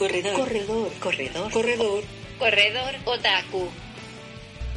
Corredor. 0.00 0.32
Corredor. 0.32 0.88
Corredor. 0.98 1.52
Corredor. 1.52 2.02
Corredor 2.38 2.94
Otaku. 3.04 3.68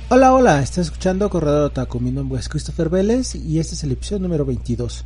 Hola, 0.10 0.34
hola, 0.34 0.62
estás 0.62 0.88
escuchando 0.88 1.30
Corredor 1.30 1.68
Otaku. 1.68 2.02
Mi 2.02 2.12
nombre 2.12 2.42
es 2.42 2.50
Christopher 2.50 2.90
Vélez 2.90 3.34
y 3.34 3.58
este 3.60 3.76
es 3.76 3.86
el 3.86 3.94
episodio 3.94 4.24
número 4.24 4.44
22. 4.44 5.06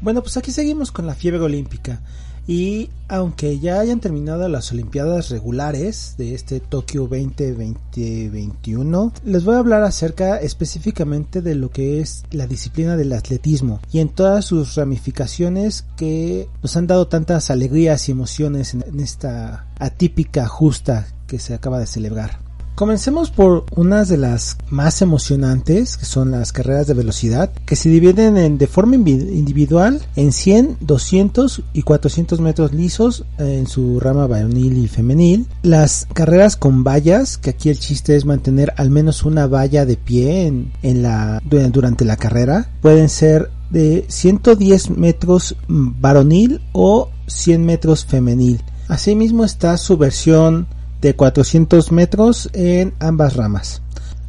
Bueno, 0.00 0.20
pues 0.20 0.36
aquí 0.36 0.50
seguimos 0.50 0.90
con 0.90 1.06
la 1.06 1.14
fiebre 1.14 1.38
olímpica. 1.42 2.00
Y 2.46 2.90
aunque 3.08 3.58
ya 3.60 3.78
hayan 3.78 4.00
terminado 4.00 4.48
las 4.48 4.72
Olimpiadas 4.72 5.28
regulares 5.30 6.16
de 6.18 6.34
este 6.34 6.58
Tokio 6.60 7.02
2021, 7.02 9.12
les 9.24 9.44
voy 9.44 9.54
a 9.54 9.58
hablar 9.58 9.84
acerca 9.84 10.38
específicamente 10.38 11.40
de 11.40 11.54
lo 11.54 11.70
que 11.70 12.00
es 12.00 12.24
la 12.32 12.48
disciplina 12.48 12.96
del 12.96 13.12
atletismo 13.12 13.80
y 13.92 14.00
en 14.00 14.08
todas 14.08 14.44
sus 14.44 14.74
ramificaciones 14.74 15.84
que 15.96 16.48
nos 16.62 16.76
han 16.76 16.88
dado 16.88 17.06
tantas 17.06 17.50
alegrías 17.50 18.08
y 18.08 18.12
emociones 18.12 18.74
en 18.74 19.00
esta 19.00 19.66
atípica 19.78 20.48
justa 20.48 21.06
que 21.28 21.38
se 21.38 21.54
acaba 21.54 21.78
de 21.78 21.86
celebrar. 21.86 22.41
Comencemos 22.74 23.30
por 23.30 23.66
unas 23.76 24.08
de 24.08 24.16
las 24.16 24.56
más 24.70 25.02
emocionantes, 25.02 25.98
que 25.98 26.06
son 26.06 26.30
las 26.30 26.52
carreras 26.52 26.86
de 26.86 26.94
velocidad, 26.94 27.52
que 27.66 27.76
se 27.76 27.90
dividen 27.90 28.38
en, 28.38 28.56
de 28.56 28.66
forma 28.66 28.96
individual 28.96 30.00
en 30.16 30.32
100, 30.32 30.78
200 30.80 31.62
y 31.74 31.82
400 31.82 32.40
metros 32.40 32.72
lisos 32.72 33.24
en 33.38 33.66
su 33.66 34.00
rama 34.00 34.26
varonil 34.26 34.78
y 34.78 34.88
femenil. 34.88 35.46
Las 35.62 36.08
carreras 36.14 36.56
con 36.56 36.82
vallas, 36.82 37.36
que 37.36 37.50
aquí 37.50 37.68
el 37.68 37.78
chiste 37.78 38.16
es 38.16 38.24
mantener 38.24 38.72
al 38.78 38.88
menos 38.88 39.24
una 39.24 39.46
valla 39.46 39.84
de 39.84 39.96
pie 39.96 40.46
en, 40.46 41.02
la, 41.02 41.42
durante 41.44 42.06
la 42.06 42.16
carrera, 42.16 42.70
pueden 42.80 43.10
ser 43.10 43.50
de 43.70 44.06
110 44.08 44.90
metros 44.90 45.56
varonil 45.68 46.62
o 46.72 47.10
100 47.26 47.66
metros 47.66 48.06
femenil. 48.06 48.62
Asimismo 48.88 49.44
está 49.44 49.76
su 49.76 49.96
versión 49.96 50.66
de 51.02 51.14
400 51.14 51.92
metros 51.92 52.48
en 52.54 52.94
ambas 53.00 53.36
ramas. 53.36 53.82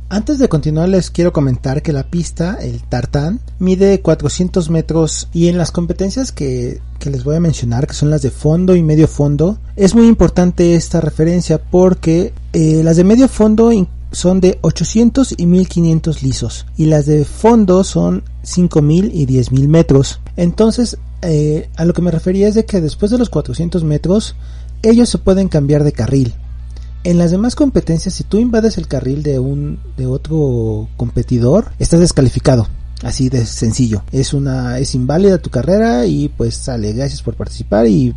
Antes 0.10 0.38
de 0.38 0.48
continuar 0.48 0.90
les 0.90 1.10
quiero 1.10 1.34
comentar 1.34 1.82
que 1.82 1.94
la 1.94 2.04
pista, 2.04 2.60
el 2.62 2.84
tartán, 2.84 3.40
mide 3.58 4.02
400 4.02 4.70
metros 4.70 5.28
y 5.34 5.48
en 5.48 5.58
las 5.58 5.72
competencias 5.72 6.32
que, 6.32 6.82
les 7.04 7.24
voy 7.24 7.36
a 7.36 7.40
mencionar, 7.40 7.88
que 7.88 7.96
son 7.96 8.10
las 8.10 8.22
de 8.22 8.30
fondo 8.30 8.76
y 8.76 8.84
medio 8.84 9.08
fondo, 9.08 9.58
es 9.76 9.96
muy 9.96 10.08
importante 10.08 10.76
esta 10.76 11.02
referencia 11.02 11.60
porque 11.60 12.32
eh, 12.54 12.82
las 12.84 12.98
de 12.98 13.04
medio 13.04 13.28
fondo 13.28 13.72
son 14.12 14.40
de 14.40 14.60
800 14.62 15.34
y 15.36 15.46
1500 15.48 16.22
lisos 16.22 16.66
y 16.78 16.86
las 16.86 17.08
de 17.08 17.26
fondo 17.26 17.84
son 17.84 18.24
5000 18.44 19.12
y 19.14 19.26
10000 19.26 19.68
metros. 19.68 20.20
Entonces, 20.38 20.98
eh, 21.24 21.70
a 21.76 21.86
lo 21.86 21.94
que 21.94 22.04
me 22.04 22.12
refería 22.12 22.48
es 22.48 22.56
de 22.56 22.66
que 22.66 22.82
después 22.82 23.10
de 23.12 23.18
los 23.18 23.30
400 23.30 23.84
metros, 23.84 24.36
ellos 24.84 25.10
se 25.10 25.18
pueden 25.18 25.48
cambiar 25.48 25.84
de 25.84 25.92
carril. 25.92 26.36
En 27.04 27.18
las 27.18 27.32
demás 27.32 27.56
competencias, 27.56 28.14
si 28.14 28.24
tú 28.24 28.38
invades 28.38 28.78
el 28.78 28.88
carril 28.88 29.24
de 29.24 29.40
un 29.40 29.80
de 29.98 30.06
otro 30.06 30.88
competidor, 30.96 31.72
estás 31.80 32.00
descalificado. 32.00 32.68
Así 33.04 33.28
de 33.28 33.46
sencillo. 33.46 34.04
Es 34.14 34.34
una 34.34 34.80
es 34.80 34.96
inválida 34.96 35.38
tu 35.38 35.50
carrera 35.50 36.06
y 36.06 36.30
pues 36.30 36.56
sale. 36.56 36.94
Gracias 36.94 37.22
por 37.22 37.36
participar 37.36 37.86
y 37.86 38.14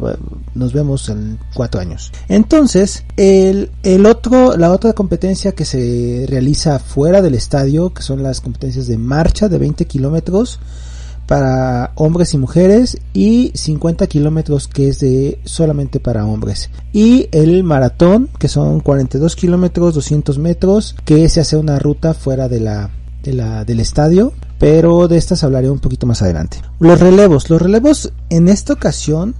nos 0.54 0.72
vemos 0.72 1.08
en 1.08 1.40
cuatro 1.54 1.80
años. 1.80 2.12
Entonces 2.28 3.02
el, 3.16 3.72
el 3.82 4.06
otro 4.06 4.56
la 4.56 4.70
otra 4.70 4.92
competencia 4.92 5.52
que 5.52 5.64
se 5.64 6.26
realiza 6.28 6.78
fuera 6.78 7.20
del 7.20 7.34
estadio, 7.34 7.92
que 7.92 8.02
son 8.02 8.22
las 8.22 8.40
competencias 8.40 8.86
de 8.86 8.96
marcha 8.96 9.48
de 9.48 9.58
20 9.58 9.86
kilómetros 9.86 10.60
para 11.26 11.92
hombres 11.96 12.34
y 12.34 12.38
mujeres 12.38 12.98
y 13.12 13.52
50 13.54 14.06
kilómetros 14.06 14.68
que 14.68 14.88
es 14.88 15.00
de 15.00 15.38
solamente 15.44 16.00
para 16.00 16.26
hombres. 16.26 16.70
Y 16.92 17.28
el 17.32 17.64
maratón 17.64 18.28
que 18.38 18.48
son 18.48 18.80
42 18.80 19.36
kilómetros 19.36 19.94
200 19.94 20.38
metros 20.38 20.96
que 21.04 21.28
se 21.28 21.40
hace 21.40 21.56
una 21.56 21.78
ruta 21.78 22.14
fuera 22.14 22.48
de 22.48 22.60
la, 22.60 22.90
de 23.22 23.32
la 23.32 23.64
del 23.64 23.80
estadio 23.80 24.32
pero 24.58 25.06
de 25.06 25.18
estas 25.18 25.44
hablaré 25.44 25.68
un 25.68 25.80
poquito 25.80 26.06
más 26.06 26.22
adelante. 26.22 26.62
Los 26.78 27.00
relevos 27.00 27.50
los 27.50 27.60
relevos 27.60 28.12
en 28.30 28.48
esta 28.48 28.72
ocasión 28.72 29.34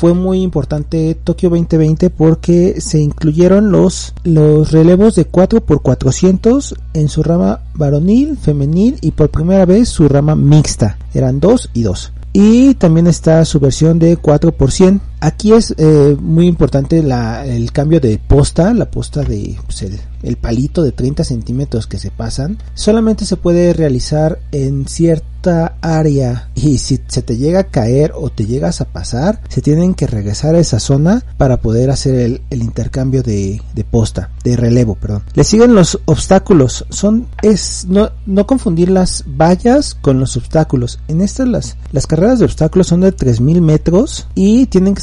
fue 0.00 0.14
muy 0.14 0.40
importante 0.40 1.14
Tokio 1.14 1.50
2020 1.50 2.08
porque 2.08 2.80
se 2.80 3.00
incluyeron 3.00 3.70
los, 3.70 4.14
los 4.24 4.72
relevos 4.72 5.14
de 5.14 5.30
4x400 5.30 6.74
en 6.94 7.10
su 7.10 7.22
rama 7.22 7.60
varonil, 7.74 8.38
femenil 8.38 8.96
y 9.02 9.10
por 9.10 9.28
primera 9.28 9.66
vez 9.66 9.90
su 9.90 10.08
rama 10.08 10.36
mixta. 10.36 10.96
Eran 11.12 11.38
2 11.38 11.72
y 11.74 11.82
2. 11.82 12.12
Y 12.32 12.74
también 12.76 13.08
está 13.08 13.44
su 13.44 13.60
versión 13.60 13.98
de 13.98 14.16
4 14.16 14.52
por 14.52 14.72
100. 14.72 15.02
Aquí 15.20 15.52
es 15.52 15.74
eh, 15.76 16.16
muy 16.18 16.46
importante 16.46 17.02
la, 17.02 17.44
el 17.44 17.72
cambio 17.72 18.00
de 18.00 18.18
posta, 18.18 18.72
la 18.72 18.90
posta 18.90 19.22
de 19.22 19.56
pues, 19.66 19.84
el, 20.22 20.36
palito 20.36 20.82
de 20.82 20.92
30 20.92 21.24
centímetros 21.24 21.86
que 21.86 21.98
se 21.98 22.10
pasan. 22.10 22.58
Solamente 22.74 23.26
se 23.26 23.36
puede 23.36 23.74
realizar 23.74 24.38
en 24.52 24.86
cierta 24.86 25.76
área 25.80 26.50
y 26.54 26.78
si 26.78 27.00
se 27.06 27.22
te 27.22 27.36
llega 27.36 27.60
a 27.60 27.64
caer 27.64 28.12
o 28.14 28.30
te 28.30 28.46
llegas 28.46 28.80
a 28.80 28.86
pasar, 28.86 29.40
se 29.48 29.60
tienen 29.60 29.94
que 29.94 30.06
regresar 30.06 30.54
a 30.54 30.58
esa 30.58 30.80
zona 30.80 31.24
para 31.36 31.58
poder 31.58 31.90
hacer 31.90 32.14
el, 32.14 32.42
el 32.50 32.62
intercambio 32.62 33.22
de, 33.22 33.60
de, 33.74 33.84
posta, 33.84 34.30
de 34.44 34.56
relevo, 34.56 34.94
perdón. 34.94 35.22
Le 35.34 35.44
siguen 35.44 35.74
los 35.74 35.98
obstáculos, 36.04 36.86
son 36.90 37.26
es 37.42 37.86
no, 37.88 38.10
no 38.26 38.46
confundir 38.46 38.90
las 38.90 39.24
vallas 39.26 39.94
con 39.94 40.20
los 40.20 40.36
obstáculos. 40.36 40.98
En 41.08 41.20
estas 41.20 41.48
las, 41.48 41.76
las 41.92 42.06
carreras 42.06 42.38
de 42.38 42.44
obstáculos 42.46 42.88
son 42.88 43.00
de 43.00 43.12
3000 43.12 43.60
metros 43.62 44.26
y 44.34 44.66
tienen 44.66 44.94
que 44.94 45.02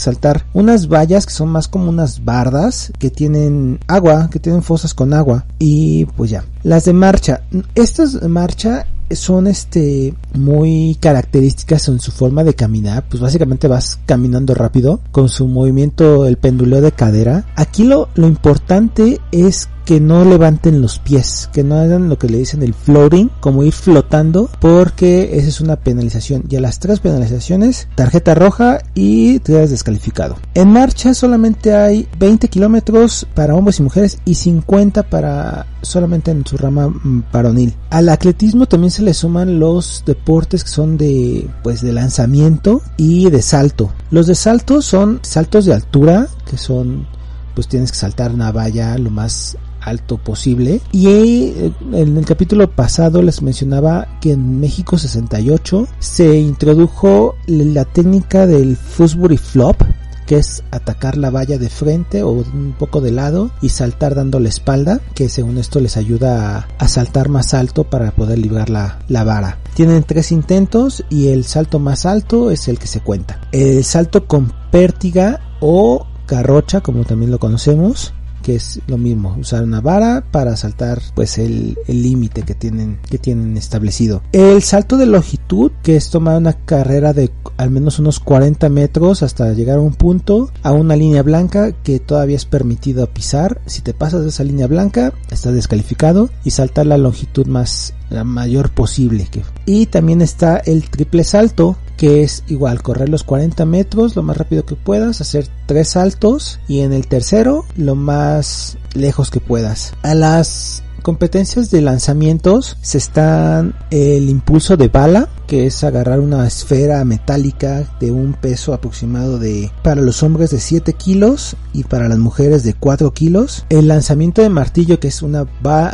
unas 0.54 0.88
vallas 0.88 1.26
que 1.26 1.34
son 1.34 1.50
más 1.50 1.68
como 1.68 1.90
unas 1.90 2.24
bardas 2.24 2.92
que 3.00 3.10
tienen 3.10 3.80
agua, 3.88 4.30
que 4.32 4.40
tienen 4.40 4.64
fosas 4.64 4.94
con 4.94 5.14
agua. 5.14 5.46
Y 5.60 6.06
pues 6.06 6.30
ya. 6.30 6.44
Las 6.64 6.86
de 6.86 6.94
marcha, 6.94 7.42
estas 7.76 8.20
de 8.20 8.28
marcha 8.28 8.86
son 9.12 9.48
este 9.48 10.14
muy 10.34 10.98
características 11.00 11.88
en 11.88 12.00
su 12.00 12.12
forma 12.12 12.44
de 12.44 12.54
caminar, 12.54 13.06
pues 13.10 13.22
básicamente 13.22 13.68
vas 13.68 14.00
caminando 14.06 14.54
rápido 14.54 15.00
con 15.12 15.30
su 15.30 15.48
movimiento 15.48 16.26
el 16.26 16.38
penduleo 16.38 16.82
de 16.82 16.92
cadera. 16.92 17.46
Aquí 17.56 17.84
lo, 17.84 18.10
lo 18.16 18.28
importante 18.28 19.20
es 19.32 19.70
que 19.88 20.02
no 20.02 20.26
levanten 20.26 20.82
los 20.82 21.00
pies, 21.00 21.50
que 21.54 21.64
no 21.64 21.76
hagan 21.76 22.10
lo 22.10 22.20
que 22.20 22.28
le 22.28 22.40
dicen 22.40 22.62
el 22.62 22.74
floating, 22.74 23.30
como 23.40 23.64
ir 23.64 23.72
flotando, 23.72 24.50
porque 24.60 25.38
esa 25.38 25.48
es 25.48 25.62
una 25.62 25.78
penalización. 25.78 26.44
Y 26.50 26.58
a 26.58 26.60
las 26.60 26.80
tres 26.80 27.00
penalizaciones, 27.00 27.88
tarjeta 27.96 28.36
roja 28.36 28.80
y 28.96 29.40
te 29.40 29.54
quedas 29.54 29.70
descalificado. 29.70 30.36
En 30.56 30.74
marcha 30.74 31.14
solamente 31.14 31.74
hay 31.74 32.06
20 32.20 32.50
kilómetros 32.50 33.28
para 33.34 33.56
hombres 33.56 33.80
y 33.80 33.84
mujeres 33.84 34.20
y 34.26 34.36
50 34.36 35.04
para 35.04 35.68
solamente 35.82 36.32
en 36.32 36.46
su 36.46 36.58
rama 36.58 36.88
mm, 36.88 37.26
varonil. 37.32 37.74
Al 37.90 38.10
atletismo 38.10 38.66
también 38.66 38.92
se 38.92 39.04
le 39.04 39.14
suman 39.14 39.60
los 39.60 40.04
deportes 40.06 40.64
que 40.64 40.70
son 40.70 40.98
de 40.98 41.50
pues 41.64 41.82
de 41.82 41.94
lanzamiento 41.94 42.82
y 42.98 43.30
de 43.30 43.42
salto. 43.42 43.92
Los 44.12 44.28
de 44.28 44.36
salto 44.36 44.82
son 44.82 45.20
saltos 45.24 45.66
de 45.66 45.74
altura, 45.74 46.28
que 46.50 46.58
son 46.58 47.08
pues 47.56 47.68
tienes 47.68 47.92
que 47.92 47.98
saltar 47.98 48.32
una 48.32 48.52
valla 48.52 48.98
lo 48.98 49.10
más 49.10 49.58
alto 49.82 50.18
posible. 50.18 50.82
Y 50.92 51.08
eh, 51.08 51.72
en 51.94 52.18
el 52.18 52.26
capítulo 52.26 52.70
pasado 52.70 53.22
les 53.22 53.42
mencionaba 53.42 54.08
que 54.22 54.34
en 54.34 54.60
México 54.60 54.98
68 54.98 55.88
se 56.00 56.38
introdujo 56.38 57.36
la 57.48 57.86
técnica 57.86 58.46
del 58.46 58.76
Fusbury 58.76 59.38
Flop, 59.38 59.82
que 60.28 60.36
es 60.38 60.64
atacar 60.70 61.18
la 61.18 61.32
valla 61.32 61.58
de 61.58 61.70
frente 61.70 62.22
o 62.22 62.30
un 62.30 62.76
poco 62.78 63.02
de 63.02 63.12
lado 63.12 63.50
y 63.62 63.70
saltar 63.70 64.14
dando 64.14 64.40
la 64.40 64.50
espalda, 64.50 65.00
que 65.16 65.30
según 65.30 65.58
esto 65.58 65.80
les 65.80 65.98
ayuda 65.98 66.68
a, 66.78 66.88
saltar 66.88 67.30
más 67.30 67.54
alto 67.54 67.86
para 67.86 68.12
poder 68.12 68.38
librar 68.38 68.70
la, 68.70 69.00
la, 69.08 69.24
vara. 69.24 69.60
Tienen 69.74 70.04
tres 70.04 70.32
intentos 70.32 71.04
y 71.10 71.30
el 71.30 71.46
salto 71.46 71.80
más 71.80 72.06
alto 72.06 72.52
es 72.52 72.68
el 72.68 72.78
que 72.78 72.88
se 72.88 73.00
cuenta. 73.00 73.42
El 73.52 73.84
salto 73.84 74.28
con 74.28 74.54
pértiga 74.72 75.40
o 75.60 76.06
carrocha, 76.26 76.82
como 76.82 77.06
también 77.06 77.32
lo 77.32 77.40
conocemos, 77.40 78.14
que 78.48 78.56
es 78.56 78.80
lo 78.88 78.98
mismo, 78.98 79.36
usar 79.38 79.62
una 79.62 79.82
vara 79.82 80.24
para 80.32 80.56
saltar 80.56 81.02
pues 81.14 81.38
el 81.38 81.78
límite 81.86 82.44
que 82.44 82.56
tienen, 82.56 82.98
que 83.10 83.18
tienen 83.18 83.58
establecido. 83.58 84.22
El 84.32 84.64
salto 84.64 84.96
de 84.96 85.06
longitud, 85.06 85.74
que 85.84 85.98
es 85.98 86.10
tomar 86.10 86.38
una 86.38 86.54
carrera 86.54 87.12
de 87.12 87.30
al 87.58 87.72
menos 87.72 88.00
unos 88.00 88.22
40 88.22 88.70
metros 88.70 89.22
hasta 89.22 89.52
llegar 89.52 89.80
a 89.80 89.82
un 89.82 89.96
punto, 89.96 90.50
a 90.64 90.72
una 90.72 90.96
línea 90.96 91.24
blanca 91.24 91.74
que 91.74 92.00
todavía 92.00 92.38
es 92.38 92.46
permitido 92.46 93.06
pisar. 93.08 93.60
Si 93.66 93.82
te 93.82 93.94
pasas 93.94 94.22
de 94.22 94.30
esa 94.30 94.46
línea 94.46 94.68
blanca, 94.68 95.12
estás 95.30 95.54
descalificado 95.54 96.30
y 96.46 96.52
saltar 96.52 96.86
la 96.86 96.98
longitud 96.98 97.48
más 97.48 97.96
la 98.10 98.24
mayor 98.24 98.72
posible. 98.72 99.28
Y 99.66 99.88
también 99.88 100.22
está 100.22 100.58
el 100.58 100.90
triple 100.90 101.24
salto, 101.24 101.78
que 101.98 102.24
es 102.24 102.44
igual 102.48 102.82
correr 102.82 103.10
los 103.10 103.24
40 103.24 103.66
metros 103.66 104.16
lo 104.16 104.24
más 104.24 104.38
rápido 104.38 104.66
que 104.66 104.76
puedas, 104.76 105.22
hacer 105.22 105.48
tres 105.66 105.90
saltos 105.90 106.60
y 106.68 106.82
en 106.82 106.94
el 106.94 107.08
tercero 107.08 107.66
lo 107.76 107.96
más 107.96 108.78
lejos 108.94 109.32
que 109.32 109.40
puedas. 109.40 109.94
A 110.04 110.14
las 110.14 110.84
competencias 111.02 111.72
de 111.72 111.82
lanzamientos 111.82 112.78
se 112.82 112.98
están 112.98 113.76
el 113.92 114.30
impulso 114.30 114.76
de 114.76 114.90
bala, 114.90 115.30
que 115.48 115.66
es 115.66 115.84
agarrar 115.84 116.20
una 116.20 116.46
esfera 116.46 117.04
metálica 117.06 117.90
de 118.00 118.12
un 118.12 118.34
peso 118.34 118.74
aproximado 118.74 119.40
de 119.40 119.72
para 119.84 120.02
los 120.02 120.22
hombres 120.22 120.50
de 120.52 120.60
7 120.60 120.94
kilos 120.94 121.56
y 121.72 121.86
para 121.86 122.10
las 122.10 122.18
mujeres 122.18 122.64
de 122.64 122.74
4 122.74 123.14
kilos. 123.14 123.66
El 123.70 123.88
lanzamiento 123.88 124.42
de 124.42 124.50
martillo, 124.50 125.00
que 125.00 125.08
es 125.08 125.22
una, 125.22 125.46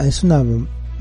es 0.03 0.23
una 0.23 0.43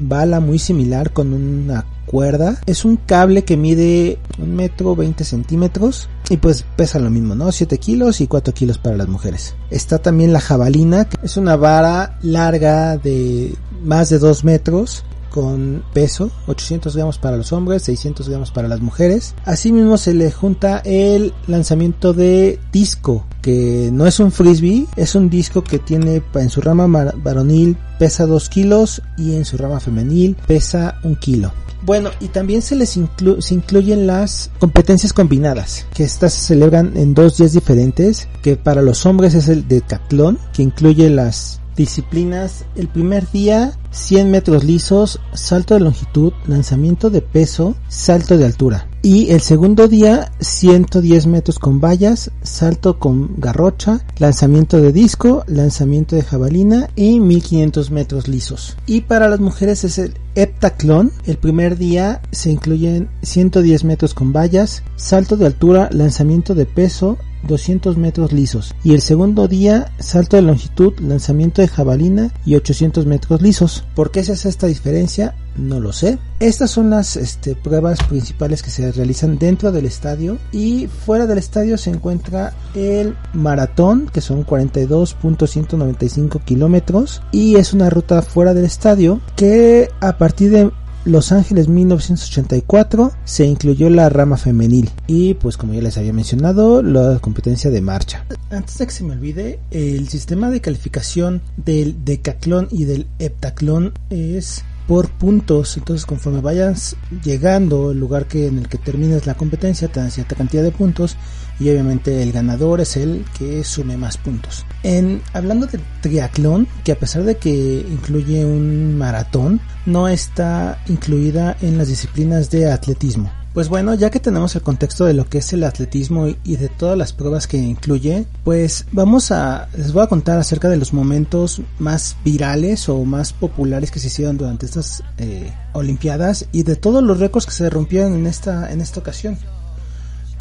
bala 0.09 0.41
muy 0.41 0.59
similar 0.59 1.13
con 1.13 1.33
una 1.33 1.87
cuerda. 2.07 2.59
Es 2.67 2.85
un 2.85 2.97
cable 2.97 3.45
que 3.45 3.57
mide 3.57 4.19
un 4.39 4.55
metro 4.55 4.95
20 4.95 5.25
centímetros 5.25 6.09
y 6.29 6.37
pues 6.37 6.65
pesa 6.77 6.99
lo 6.99 7.11
mismo, 7.11 7.35
¿no? 7.35 7.51
7 7.53 7.79
kilos 7.79 8.21
y 8.21 8.27
4 8.27 8.53
kilos 8.55 8.79
para 8.79 8.97
las 8.97 9.09
mujeres. 9.09 9.55
Está 9.71 9.99
también 9.99 10.33
la 10.33 10.41
jabalina, 10.41 11.07
que 11.07 11.17
es 11.25 11.37
una 11.37 11.57
vara 11.57 12.19
larga 12.23 12.97
de 12.97 13.55
más 13.83 14.11
de 14.11 14.19
2 14.19 14.45
metros 14.45 15.05
con 15.33 15.83
peso, 15.93 16.31
800 16.47 16.95
gramos 16.95 17.19
para 17.19 17.37
los 17.37 17.53
hombres, 17.53 17.83
600 17.83 18.29
gramos 18.29 18.51
para 18.51 18.69
las 18.69 18.81
mujeres. 18.81 19.35
Asimismo 19.45 19.97
se 19.97 20.15
le 20.15 20.31
junta 20.31 20.79
el 20.85 21.33
lanzamiento 21.47 22.13
de 22.13 22.61
disco, 22.73 23.27
que 23.41 23.91
no 23.93 24.07
es 24.07 24.21
un 24.21 24.31
frisbee, 24.31 24.87
es 24.97 25.15
un 25.15 25.31
disco 25.31 25.65
que 25.65 25.79
tiene 25.79 26.23
en 26.35 26.51
su 26.51 26.61
rama 26.61 27.13
varonil 27.17 27.77
pesa 27.99 28.27
2 28.27 28.49
kilos 28.49 29.03
y 29.17 29.37
en 29.37 29.45
su 29.45 29.57
rama 29.57 29.81
femenil 29.81 30.37
pesa 30.47 30.99
1 31.03 31.19
kilo. 31.19 31.53
Bueno, 31.85 32.11
y 32.21 32.29
también 32.29 32.63
se 32.63 32.77
les 32.77 32.91
se 32.91 33.55
incluyen 33.55 34.07
las 34.07 34.51
competencias 34.61 35.13
combinadas, 35.13 35.87
que 35.93 36.05
estas 36.05 36.33
se 36.33 36.47
celebran 36.47 36.97
en 36.97 37.13
dos 37.13 37.39
días 37.39 37.53
diferentes, 37.55 38.29
que 38.41 38.57
para 38.57 38.83
los 38.83 39.05
hombres 39.05 39.35
es 39.35 39.49
el 39.49 39.67
decatlón, 39.67 40.39
que 40.53 40.63
incluye 40.63 41.11
las 41.11 41.62
disciplinas. 41.77 42.65
El 42.75 42.89
primer 42.89 43.31
día 43.31 43.79
100 43.91 44.31
metros 44.31 44.65
lisos, 44.65 45.21
salto 45.35 45.75
de 45.75 45.81
longitud, 45.81 46.33
lanzamiento 46.47 47.11
de 47.11 47.21
peso, 47.21 47.75
salto 47.89 48.37
de 48.39 48.47
altura. 48.47 48.89
Y 49.05 49.31
el 49.33 49.41
segundo 49.41 49.89
día 49.89 50.31
110 50.41 51.27
metros 51.27 51.59
con 51.59 51.81
vallas, 51.81 52.31
salto 52.43 53.01
con 53.01 53.35
garrocha, 53.39 54.05
lanzamiento 54.19 54.81
de 54.81 54.93
disco, 54.93 55.43
lanzamiento 55.49 56.15
de 56.15 56.23
jabalina 56.23 56.89
y 56.95 57.19
1500 57.19 57.91
metros 57.91 58.29
lisos. 58.29 58.77
Y 58.87 59.03
para 59.03 59.29
las 59.29 59.41
mujeres 59.41 59.83
es 59.83 59.99
el 59.99 60.15
heptaclón. 60.37 61.11
El 61.27 61.37
primer 61.37 61.77
día 61.77 62.23
se 62.31 62.53
incluyen 62.53 63.09
110 63.23 63.85
metros 63.85 64.15
con 64.15 64.33
vallas, 64.33 64.85
salto 64.95 65.37
de 65.37 65.47
altura, 65.47 65.89
lanzamiento 65.93 66.55
de 66.55 66.67
peso, 66.67 67.19
200 67.47 67.97
metros 67.97 68.33
lisos 68.33 68.75
y 68.85 68.95
el 68.95 69.03
segundo 69.03 69.49
día 69.49 69.93
salto 69.99 70.37
de 70.37 70.43
longitud, 70.43 70.95
lanzamiento 71.01 71.63
de 71.63 71.69
jabalina 71.69 72.33
y 72.45 72.57
800 72.57 73.07
metros 73.07 73.43
lisos. 73.43 73.85
¿Por 73.95 74.11
qué 74.11 74.25
se 74.25 74.33
hace 74.33 74.49
esta 74.49 74.67
diferencia? 74.67 75.35
No 75.57 75.81
lo 75.81 75.93
sé. 75.93 76.19
Estas 76.41 76.71
son 76.71 76.89
las 76.91 77.17
este, 77.17 77.55
pruebas 77.55 78.03
principales 78.05 78.63
que 78.63 78.71
se 78.71 78.91
realizan 78.91 79.39
dentro 79.39 79.71
del 79.71 79.85
estadio 79.85 80.39
y 80.51 80.87
fuera 80.87 81.27
del 81.27 81.39
estadio 81.39 81.77
se 81.77 81.91
encuentra 81.91 82.55
el 82.75 83.15
maratón 83.35 84.09
que 84.13 84.21
son 84.23 84.47
42.195 84.47 86.43
kilómetros 86.45 87.23
y 87.33 87.57
es 87.57 87.73
una 87.75 87.91
ruta 87.91 88.23
fuera 88.23 88.55
del 88.55 88.65
estadio 88.65 89.21
que 89.37 89.91
a 90.01 90.17
partir 90.17 90.51
de 90.53 90.71
los 91.05 91.33
Ángeles 91.33 91.69
1984 91.69 93.13
se 93.25 93.45
incluyó 93.45 93.91
la 93.91 94.09
rama 94.09 94.37
femenil 94.37 94.91
y 95.07 95.35
pues 95.35 95.57
como 95.57 95.75
ya 95.75 95.83
les 95.83 95.99
había 95.99 96.13
mencionado 96.13 96.83
la 96.83 97.19
competencia 97.19 97.71
de 97.71 97.81
marcha. 97.81 98.25
Antes 98.51 98.79
de 98.79 98.87
que 98.87 98.93
se 98.93 99.05
me 99.05 99.13
olvide, 99.13 99.59
el 99.71 100.09
sistema 100.09 100.51
de 100.51 100.61
calificación 100.61 101.43
del 101.57 102.05
decatlón 102.05 102.69
y 102.71 102.85
del 102.85 103.07
heptaclón 103.19 103.93
es 104.11 104.65
por 104.87 105.09
puntos. 105.09 105.77
Entonces, 105.77 106.07
conforme 106.07 106.41
vayas 106.41 106.97
llegando 107.25 107.91
al 107.91 107.99
lugar 107.99 108.27
que 108.27 108.47
en 108.47 108.59
el 108.59 108.69
que 108.69 108.79
termines 108.79 109.27
la 109.27 109.35
competencia, 109.35 109.89
te 109.89 110.01
dan 110.01 110.11
cierta 110.11 110.35
cantidad 110.35 110.63
de 110.63 110.73
puntos 110.73 111.17
y 111.59 111.71
obviamente 111.71 112.23
el 112.23 112.33
ganador 112.33 112.81
es 112.81 112.97
el 112.97 113.25
que 113.39 113.65
sume 113.65 113.97
más 113.97 114.17
puntos. 114.17 114.65
En 114.83 115.23
hablando 115.33 115.67
de 115.67 115.81
triatlón, 116.01 116.67
que 116.85 116.93
a 116.93 116.99
pesar 116.99 117.25
de 117.25 117.37
que 117.37 117.87
incluye 117.89 118.45
un 118.45 118.97
maratón, 118.99 119.61
no 119.87 120.09
está 120.09 120.83
incluida 120.89 121.57
en 121.61 121.79
las 121.79 121.89
disciplinas 121.89 122.51
de 122.51 122.71
atletismo. 122.71 123.31
Pues 123.55 123.69
bueno, 123.69 123.93
ya 123.93 124.09
que 124.09 124.19
tenemos 124.19 124.57
el 124.57 124.63
contexto 124.63 125.05
de 125.05 125.13
lo 125.13 125.29
que 125.29 125.39
es 125.39 125.53
el 125.53 125.65
atletismo 125.65 126.27
y 126.43 126.57
de 126.57 126.71
todas 126.71 126.97
las 126.97 127.13
pruebas 127.13 127.47
que 127.47 127.59
incluye, 127.59 128.27
pues 128.45 128.87
vamos 128.93 129.31
a 129.31 129.69
les 129.77 129.93
voy 129.93 130.03
a 130.03 130.07
contar 130.07 130.39
acerca 130.39 130.71
de 130.71 130.79
los 130.79 130.95
momentos 130.95 131.61
más 131.79 132.17
virales 132.25 132.89
o 132.89 133.05
más 133.05 133.35
populares 133.35 133.91
que 133.91 133.99
se 133.99 134.07
hicieron 134.07 134.39
durante 134.39 134.65
estas 134.65 135.03
eh, 135.19 135.53
Olimpiadas 135.75 136.47
y 136.53 136.63
de 136.63 136.77
todos 136.77 137.03
los 137.03 137.21
récords 137.21 137.45
que 137.45 137.53
se 137.53 137.69
rompieron 137.69 138.15
en 138.15 138.27
esta 138.27 138.73
en 138.73 138.81
esta 138.81 139.01
ocasión. 139.01 139.37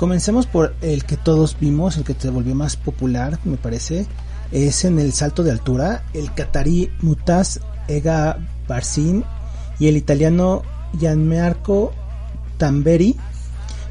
Comencemos 0.01 0.47
por 0.47 0.73
el 0.81 1.05
que 1.05 1.15
todos 1.15 1.55
vimos, 1.59 1.95
el 1.95 2.03
que 2.03 2.15
se 2.15 2.31
volvió 2.31 2.55
más 2.55 2.75
popular, 2.75 3.37
me 3.43 3.57
parece, 3.57 4.07
es 4.51 4.83
en 4.83 4.97
el 4.97 5.13
salto 5.13 5.43
de 5.43 5.51
altura, 5.51 6.05
el 6.15 6.33
catarí 6.33 6.91
Mutaz 7.03 7.59
Ega 7.87 8.39
Barcin 8.67 9.23
y 9.77 9.89
el 9.89 9.97
italiano 9.97 10.63
Gianmarco 10.97 11.91
Tamberi 12.57 13.15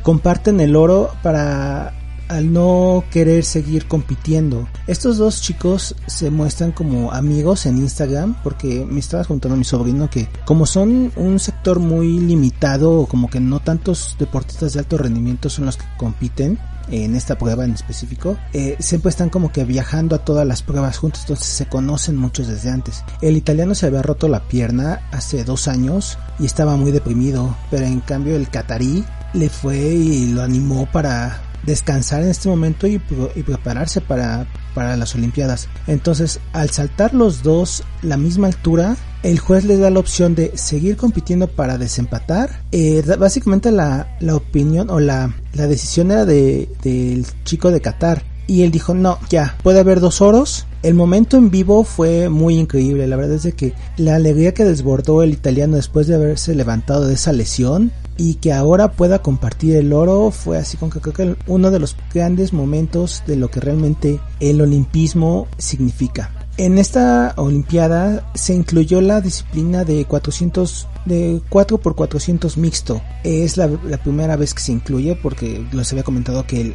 comparten 0.02 0.58
el 0.58 0.74
oro 0.74 1.12
para 1.22 1.94
al 2.31 2.53
no 2.53 3.05
querer 3.11 3.44
seguir 3.44 3.87
compitiendo. 3.87 4.69
Estos 4.87 5.19
dos 5.19 5.43
chicos 5.43 5.97
se 6.06 6.31
muestran 6.31 6.71
como 6.71 7.12
amigos 7.12 7.67
en 7.67 7.79
Instagram 7.79 8.37
porque 8.44 8.87
me 8.88 9.00
estaba 9.00 9.25
contando 9.25 9.56
a 9.56 9.59
mi 9.59 9.65
sobrino 9.65 10.09
que 10.09 10.29
como 10.44 10.65
son 10.65 11.12
un 11.17 11.41
sector 11.41 11.81
muy 11.81 12.21
limitado, 12.21 13.06
como 13.06 13.29
que 13.29 13.41
no 13.41 13.59
tantos 13.59 14.15
deportistas 14.19 14.73
de 14.73 14.79
alto 14.79 14.97
rendimiento 14.97 15.50
son 15.50 15.67
los 15.67 15.77
que 15.77 15.85
compiten, 15.99 16.59
en 16.91 17.15
esta 17.15 17.37
prueba 17.37 17.65
en 17.65 17.73
específico, 17.73 18.37
eh, 18.53 18.77
siempre 18.81 19.11
están 19.11 19.29
como 19.29 19.53
que 19.53 19.65
viajando 19.65 20.17
a 20.17 20.25
todas 20.25 20.47
las 20.47 20.62
pruebas 20.62 20.99
juntos, 20.99 21.23
entonces 21.23 21.47
se 21.47 21.67
conocen 21.67 22.17
muchos 22.17 22.49
desde 22.49 22.71
antes. 22.71 23.05
El 23.23 23.37
italiano 23.37 23.75
se 23.75 23.87
había 23.87 24.03
roto 24.03 24.29
la 24.29 24.49
pierna 24.49 25.03
hace 25.12 25.44
dos 25.44 25.69
años 25.69 26.19
y 26.38 26.47
estaba 26.47 26.77
muy 26.77 26.91
deprimido, 26.91 27.56
pero 27.71 27.87
en 27.87 28.00
cambio 28.00 28.37
el 28.37 28.49
catarí 28.49 29.05
le 29.35 29.49
fue 29.49 29.79
y 29.79 30.32
lo 30.32 30.43
animó 30.43 30.87
para 30.91 31.41
descansar 31.64 32.22
en 32.22 32.28
este 32.28 32.48
momento 32.48 32.86
y, 32.86 32.98
prepararse 32.98 34.00
para, 34.00 34.46
para 34.74 34.96
las 34.96 35.14
Olimpiadas. 35.14 35.68
Entonces, 35.86 36.40
al 36.52 36.70
saltar 36.70 37.14
los 37.14 37.42
dos 37.42 37.82
la 38.02 38.16
misma 38.16 38.46
altura, 38.46 38.96
el 39.22 39.38
juez 39.38 39.64
les 39.64 39.78
da 39.78 39.90
la 39.90 40.00
opción 40.00 40.34
de 40.34 40.56
seguir 40.56 40.96
compitiendo 40.96 41.48
para 41.48 41.78
desempatar. 41.78 42.62
Eh, 42.72 43.02
básicamente 43.18 43.70
la, 43.70 44.16
la, 44.20 44.36
opinión 44.36 44.90
o 44.90 45.00
la, 45.00 45.34
la 45.52 45.66
decisión 45.66 46.10
era 46.10 46.24
de, 46.24 46.68
del 46.82 47.26
chico 47.44 47.70
de 47.70 47.80
Qatar. 47.80 48.22
Y 48.46 48.62
él 48.62 48.70
dijo, 48.70 48.94
no, 48.94 49.18
ya, 49.28 49.56
puede 49.62 49.80
haber 49.80 50.00
dos 50.00 50.20
oros. 50.20 50.66
El 50.82 50.94
momento 50.94 51.37
en 51.37 51.50
vivo 51.50 51.84
fue 51.84 52.31
muy 52.31 52.56
increíble. 52.56 53.06
La 53.06 53.17
verdad 53.17 53.37
es 53.37 53.43
de 53.43 53.53
que 53.53 53.75
la 53.99 54.15
alegría 54.15 54.55
que 54.55 54.65
desbordó 54.65 55.22
el 55.22 55.32
italiano 55.32 55.77
después 55.77 56.06
de 56.06 56.15
haberse 56.15 56.55
levantado 56.55 57.06
de 57.06 57.15
esa 57.15 57.32
lesión 57.32 57.93
y 58.17 58.34
que 58.34 58.53
ahora 58.53 58.93
pueda 58.93 59.20
compartir 59.20 59.77
el 59.77 59.93
oro 59.93 60.31
fue 60.31 60.58
así 60.58 60.77
con 60.77 60.91
que 60.91 61.01
creo 61.01 61.15
que 61.15 61.37
uno 61.46 61.70
de 61.70 61.81
los 61.81 61.96
grandes 62.13 62.53
momentos 62.53 63.22
de 63.27 63.37
lo 63.37 63.51
que 63.51 63.60
realmente 63.60 64.20
el 64.41 64.60
olimpismo 64.60 65.49
significa. 65.58 66.31
En 66.56 66.79
esta 66.79 67.34
olimpiada 67.37 68.31
se 68.34 68.55
incluyó 68.55 69.01
la 69.01 69.20
disciplina 69.20 69.84
de 69.84 70.05
400 70.05 70.89
de 71.06 71.41
4 71.49 71.79
por 71.79 71.94
400 71.94 72.58
mixto. 72.58 73.01
Es 73.25 73.56
la, 73.56 73.69
primera 74.03 74.37
vez 74.37 74.53
que 74.53 74.63
se 74.63 74.72
incluye 74.72 75.17
porque 75.17 75.65
les 75.72 75.91
había 75.93 76.05
comentado 76.05 76.46
que 76.46 76.75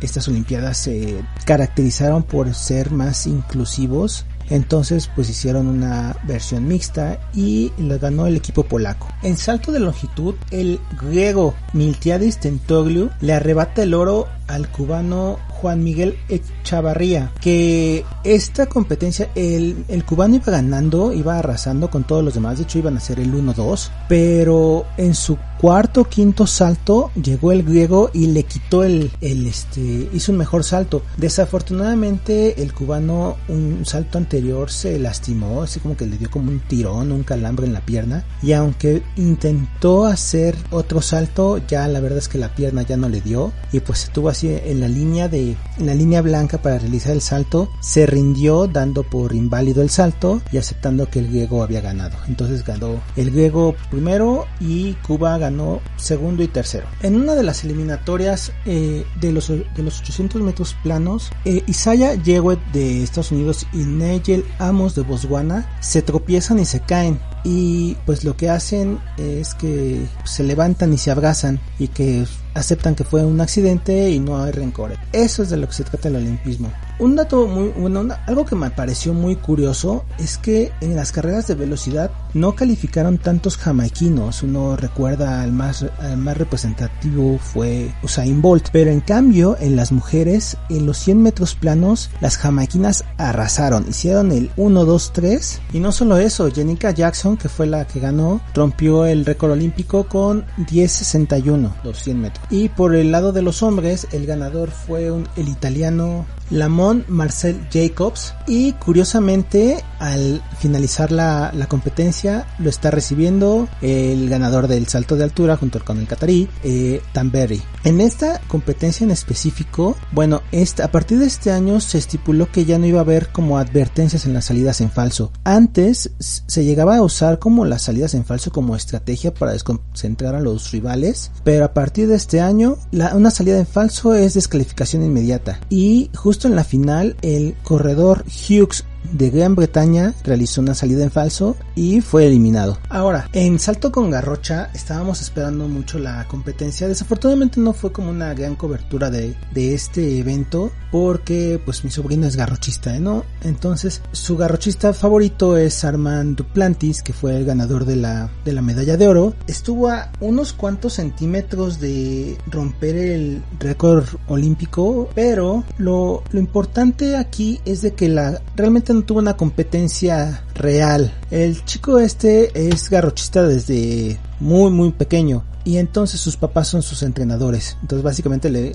estas 0.00 0.28
olimpiadas 0.28 0.78
se 0.78 1.22
caracterizaron 1.44 2.22
por 2.22 2.54
ser 2.54 2.90
más 2.90 3.26
inclusivos 3.26 4.26
entonces 4.50 5.08
pues 5.14 5.30
hicieron 5.30 5.68
una 5.68 6.16
versión 6.24 6.66
mixta 6.66 7.20
y 7.32 7.72
lo 7.78 7.98
ganó 7.98 8.26
el 8.26 8.36
equipo 8.36 8.64
polaco. 8.64 9.08
En 9.22 9.36
salto 9.36 9.72
de 9.72 9.78
longitud, 9.78 10.34
el 10.50 10.80
griego 11.00 11.54
Miltiadis 11.72 12.38
Tentogliu 12.38 13.10
le 13.20 13.32
arrebata 13.32 13.84
el 13.84 13.94
oro 13.94 14.26
al 14.48 14.68
cubano 14.68 15.38
Juan 15.48 15.84
Miguel 15.84 16.18
Echavarría, 16.28 17.30
que 17.40 18.04
esta 18.24 18.66
competencia, 18.66 19.30
el, 19.34 19.84
el, 19.88 20.04
cubano 20.04 20.36
iba 20.36 20.50
ganando, 20.50 21.12
iba 21.12 21.38
arrasando 21.38 21.90
con 21.90 22.04
todos 22.04 22.24
los 22.24 22.34
demás, 22.34 22.56
de 22.56 22.64
hecho 22.64 22.78
iban 22.78 22.96
a 22.96 23.00
ser 23.00 23.20
el 23.20 23.32
1-2, 23.32 23.90
pero 24.08 24.86
en 24.96 25.14
su 25.14 25.36
cuarto 25.60 26.04
quinto 26.04 26.46
salto 26.46 27.10
llegó 27.22 27.52
el 27.52 27.62
griego 27.62 28.10
y 28.14 28.28
le 28.28 28.44
quitó 28.44 28.82
el, 28.82 29.10
el 29.20 29.46
este, 29.46 30.08
hizo 30.12 30.32
un 30.32 30.38
mejor 30.38 30.64
salto. 30.64 31.02
Desafortunadamente 31.18 32.62
el 32.62 32.72
cubano 32.72 33.36
un 33.48 33.84
salto 33.84 34.16
anterior 34.16 34.70
se 34.70 34.98
lastimó, 34.98 35.62
así 35.62 35.78
como 35.78 35.98
que 35.98 36.06
le 36.06 36.16
dio 36.16 36.30
como 36.30 36.50
un 36.50 36.60
tirón, 36.60 37.12
un 37.12 37.24
calambre 37.24 37.66
en 37.66 37.74
la 37.74 37.82
pierna 37.82 38.24
y 38.42 38.52
aunque 38.52 39.02
intentó 39.16 40.06
hacer 40.06 40.56
otro 40.70 41.02
salto, 41.02 41.58
ya 41.68 41.86
la 41.88 42.00
verdad 42.00 42.18
es 42.18 42.28
que 42.28 42.38
la 42.38 42.54
pierna 42.54 42.82
ya 42.82 42.96
no 42.96 43.10
le 43.10 43.20
dio 43.20 43.52
y 43.70 43.80
pues 43.80 44.04
estuvo 44.04 44.30
así 44.30 44.48
en 44.48 44.80
la 44.80 44.88
línea 44.88 45.28
de 45.28 45.56
en 45.78 45.86
la 45.86 45.94
línea 45.94 46.22
blanca 46.22 46.58
para 46.58 46.78
realizar 46.78 47.12
el 47.12 47.20
salto, 47.20 47.68
se 47.80 48.06
rindió 48.06 48.66
dando 48.66 49.02
por 49.02 49.34
inválido 49.34 49.82
el 49.82 49.90
salto 49.90 50.40
y 50.52 50.56
aceptando 50.56 51.10
que 51.10 51.18
el 51.18 51.28
griego 51.28 51.62
había 51.62 51.82
ganado. 51.82 52.16
Entonces 52.28 52.64
ganó 52.64 53.00
el 53.16 53.30
griego 53.30 53.74
primero 53.90 54.46
y 54.58 54.94
Cuba 55.06 55.36
ganó 55.36 55.49
segundo 55.96 56.42
y 56.42 56.48
tercero. 56.48 56.86
En 57.02 57.16
una 57.16 57.34
de 57.34 57.42
las 57.42 57.64
eliminatorias 57.64 58.52
eh, 58.66 59.04
de, 59.20 59.32
los, 59.32 59.48
de 59.48 59.82
los 59.82 60.00
800 60.00 60.42
metros 60.42 60.76
planos, 60.82 61.30
eh, 61.44 61.62
Isaiah 61.66 62.14
Yewet 62.14 62.58
de 62.72 63.02
Estados 63.02 63.32
Unidos 63.32 63.66
y 63.72 63.78
Nigel 63.78 64.44
Amos 64.58 64.94
de 64.94 65.02
Botswana 65.02 65.68
se 65.80 66.02
tropiezan 66.02 66.58
y 66.58 66.64
se 66.64 66.80
caen 66.80 67.20
y 67.44 67.96
pues 68.06 68.24
lo 68.24 68.36
que 68.36 68.50
hacen 68.50 68.98
es 69.16 69.54
que 69.54 70.06
se 70.24 70.42
levantan 70.42 70.92
y 70.92 70.98
se 70.98 71.10
abrazan 71.10 71.60
y 71.78 71.88
que 71.88 72.26
aceptan 72.54 72.94
que 72.94 73.04
fue 73.04 73.24
un 73.24 73.40
accidente 73.40 74.10
y 74.10 74.18
no 74.18 74.42
hay 74.42 74.52
rencor. 74.52 74.92
Eso 75.12 75.42
es 75.42 75.50
de 75.50 75.56
lo 75.56 75.68
que 75.68 75.74
se 75.74 75.84
trata 75.84 76.08
el 76.08 76.16
olimpismo. 76.16 76.70
Un 76.98 77.16
dato 77.16 77.46
muy 77.46 77.68
bueno, 77.68 78.06
algo 78.26 78.44
que 78.44 78.56
me 78.56 78.70
pareció 78.70 79.14
muy 79.14 79.36
curioso 79.36 80.04
es 80.18 80.36
que 80.36 80.70
en 80.82 80.96
las 80.96 81.12
carreras 81.12 81.46
de 81.46 81.54
velocidad 81.54 82.10
no 82.34 82.54
calificaron 82.54 83.16
tantos 83.16 83.56
jamaiquinos. 83.56 84.42
Uno 84.42 84.76
recuerda 84.76 85.40
al 85.40 85.50
más, 85.50 85.86
más 86.18 86.36
representativo 86.36 87.38
fue 87.38 87.90
Usain 88.02 88.42
Bolt, 88.42 88.68
pero 88.70 88.90
en 88.90 89.00
cambio 89.00 89.56
en 89.60 89.76
las 89.76 89.92
mujeres 89.92 90.58
en 90.68 90.84
los 90.84 90.98
100 90.98 91.22
metros 91.22 91.54
planos 91.54 92.10
las 92.20 92.36
jamaiquinas 92.36 93.04
arrasaron, 93.16 93.86
hicieron 93.88 94.30
el 94.30 94.50
1 94.58 94.84
2 94.84 95.12
3 95.14 95.60
y 95.72 95.80
no 95.80 95.92
solo 95.92 96.18
eso, 96.18 96.50
Jenica 96.50 96.90
Jackson 96.90 97.29
que 97.36 97.48
fue 97.48 97.66
la 97.66 97.86
que 97.86 98.00
ganó 98.00 98.40
rompió 98.54 99.06
el 99.06 99.24
récord 99.24 99.52
olímpico 99.52 100.04
con 100.04 100.44
10.61 100.58 101.72
los 101.84 101.98
100 101.98 102.20
metros. 102.20 102.46
Y 102.50 102.68
por 102.68 102.94
el 102.94 103.12
lado 103.12 103.32
de 103.32 103.42
los 103.42 103.62
hombres 103.62 104.06
el 104.12 104.26
ganador 104.26 104.70
fue 104.70 105.06
el 105.06 105.48
italiano 105.48 106.26
Lamont 106.50 107.06
Marcel 107.08 107.60
Jacobs 107.72 108.34
y 108.46 108.72
curiosamente 108.74 109.84
al 109.98 110.42
finalizar 110.58 111.12
la, 111.12 111.52
competencia 111.68 112.46
lo 112.58 112.70
está 112.70 112.90
recibiendo 112.90 113.68
el 113.80 114.28
ganador 114.28 114.66
del 114.66 114.88
salto 114.88 115.16
de 115.16 115.24
altura 115.24 115.56
junto 115.56 115.84
con 115.84 115.98
el 115.98 116.06
catarí 116.06 116.48
eh, 116.64 117.00
Tamberry. 117.12 117.62
En 117.84 118.00
esta 118.00 118.40
competencia 118.48 119.04
en 119.04 119.10
específico, 119.10 119.96
bueno, 120.12 120.42
esta, 120.52 120.86
a 120.86 120.90
partir 120.90 121.18
de 121.18 121.26
este 121.26 121.52
año 121.52 121.80
se 121.80 121.98
estipuló 121.98 122.50
que 122.50 122.64
ya 122.64 122.78
no 122.78 122.86
iba 122.86 122.98
a 122.98 123.02
haber 123.02 123.28
como 123.28 123.58
advertencias 123.58 124.26
en 124.26 124.34
las 124.34 124.46
salidas 124.46 124.80
en 124.80 124.90
falso. 124.90 125.32
Antes 125.44 126.10
se 126.18 126.64
llegaba 126.64 126.96
a 126.96 127.02
usar 127.02 127.38
como 127.38 127.64
las 127.64 127.82
salidas 127.82 128.14
en 128.14 128.24
falso 128.24 128.50
como 128.50 128.74
estrategia 128.74 129.32
para 129.32 129.52
desconcentrar 129.52 130.34
a 130.34 130.40
los 130.40 130.72
rivales, 130.72 131.30
pero 131.44 131.64
a 131.64 131.74
partir 131.74 132.08
de 132.08 132.16
este 132.16 132.40
año 132.40 132.76
la, 132.90 133.14
una 133.14 133.30
salida 133.30 133.58
en 133.58 133.66
falso 133.66 134.14
es 134.14 134.34
descalificación 134.34 135.04
inmediata 135.04 135.60
y 135.68 136.10
justo 136.14 136.39
en 136.48 136.56
la 136.56 136.64
final, 136.64 137.16
el 137.22 137.54
corredor 137.62 138.24
Hughes 138.26 138.84
de 139.12 139.30
Gran 139.30 139.54
Bretaña 139.54 140.14
realizó 140.24 140.60
una 140.60 140.74
salida 140.74 141.02
en 141.02 141.10
falso 141.10 141.56
y 141.74 142.00
fue 142.00 142.26
eliminado. 142.26 142.78
Ahora, 142.88 143.28
en 143.32 143.58
salto 143.58 143.90
con 143.92 144.10
garrocha 144.10 144.70
estábamos 144.74 145.20
esperando 145.20 145.68
mucho 145.68 145.98
la 145.98 146.26
competencia. 146.28 146.88
Desafortunadamente 146.88 147.60
no 147.60 147.72
fue 147.72 147.92
como 147.92 148.10
una 148.10 148.34
gran 148.34 148.56
cobertura 148.56 149.10
de, 149.10 149.36
este 149.54 150.18
evento 150.18 150.72
porque 150.90 151.60
pues 151.64 151.84
mi 151.84 151.90
sobrino 151.90 152.26
es 152.26 152.34
garrochista, 152.34 152.96
¿eh? 152.96 153.00
¿no? 153.00 153.24
Entonces 153.42 154.02
su 154.12 154.36
garrochista 154.36 154.92
favorito 154.92 155.56
es 155.56 155.84
Armand 155.84 156.36
Duplantis, 156.36 157.02
que 157.02 157.12
fue 157.12 157.36
el 157.36 157.44
ganador 157.44 157.84
de 157.84 157.96
la, 157.96 158.30
de 158.44 158.52
la 158.52 158.62
medalla 158.62 158.96
de 158.96 159.06
oro. 159.06 159.34
Estuvo 159.46 159.90
a 159.90 160.10
unos 160.20 160.52
cuantos 160.52 160.94
centímetros 160.94 161.78
de 161.78 162.36
romper 162.46 162.96
el 162.96 163.42
récord 163.58 164.06
olímpico, 164.28 165.08
pero 165.14 165.64
lo, 165.78 166.24
lo 166.30 166.40
importante 166.40 167.16
aquí 167.16 167.60
es 167.64 167.82
de 167.82 167.92
que 167.92 168.08
la 168.08 168.40
realmente 168.56 168.89
no 168.94 169.02
tuvo 169.02 169.18
una 169.20 169.36
competencia 169.36 170.42
real. 170.54 171.12
El 171.30 171.64
chico 171.64 171.98
este 171.98 172.68
es 172.68 172.90
garrochista 172.90 173.42
desde 173.42 174.18
muy 174.40 174.70
muy 174.70 174.90
pequeño 174.92 175.44
y 175.64 175.76
entonces 175.76 176.20
sus 176.20 176.36
papás 176.36 176.68
son 176.68 176.82
sus 176.82 177.02
entrenadores. 177.02 177.76
Entonces 177.82 178.02
básicamente 178.02 178.50
le, 178.50 178.74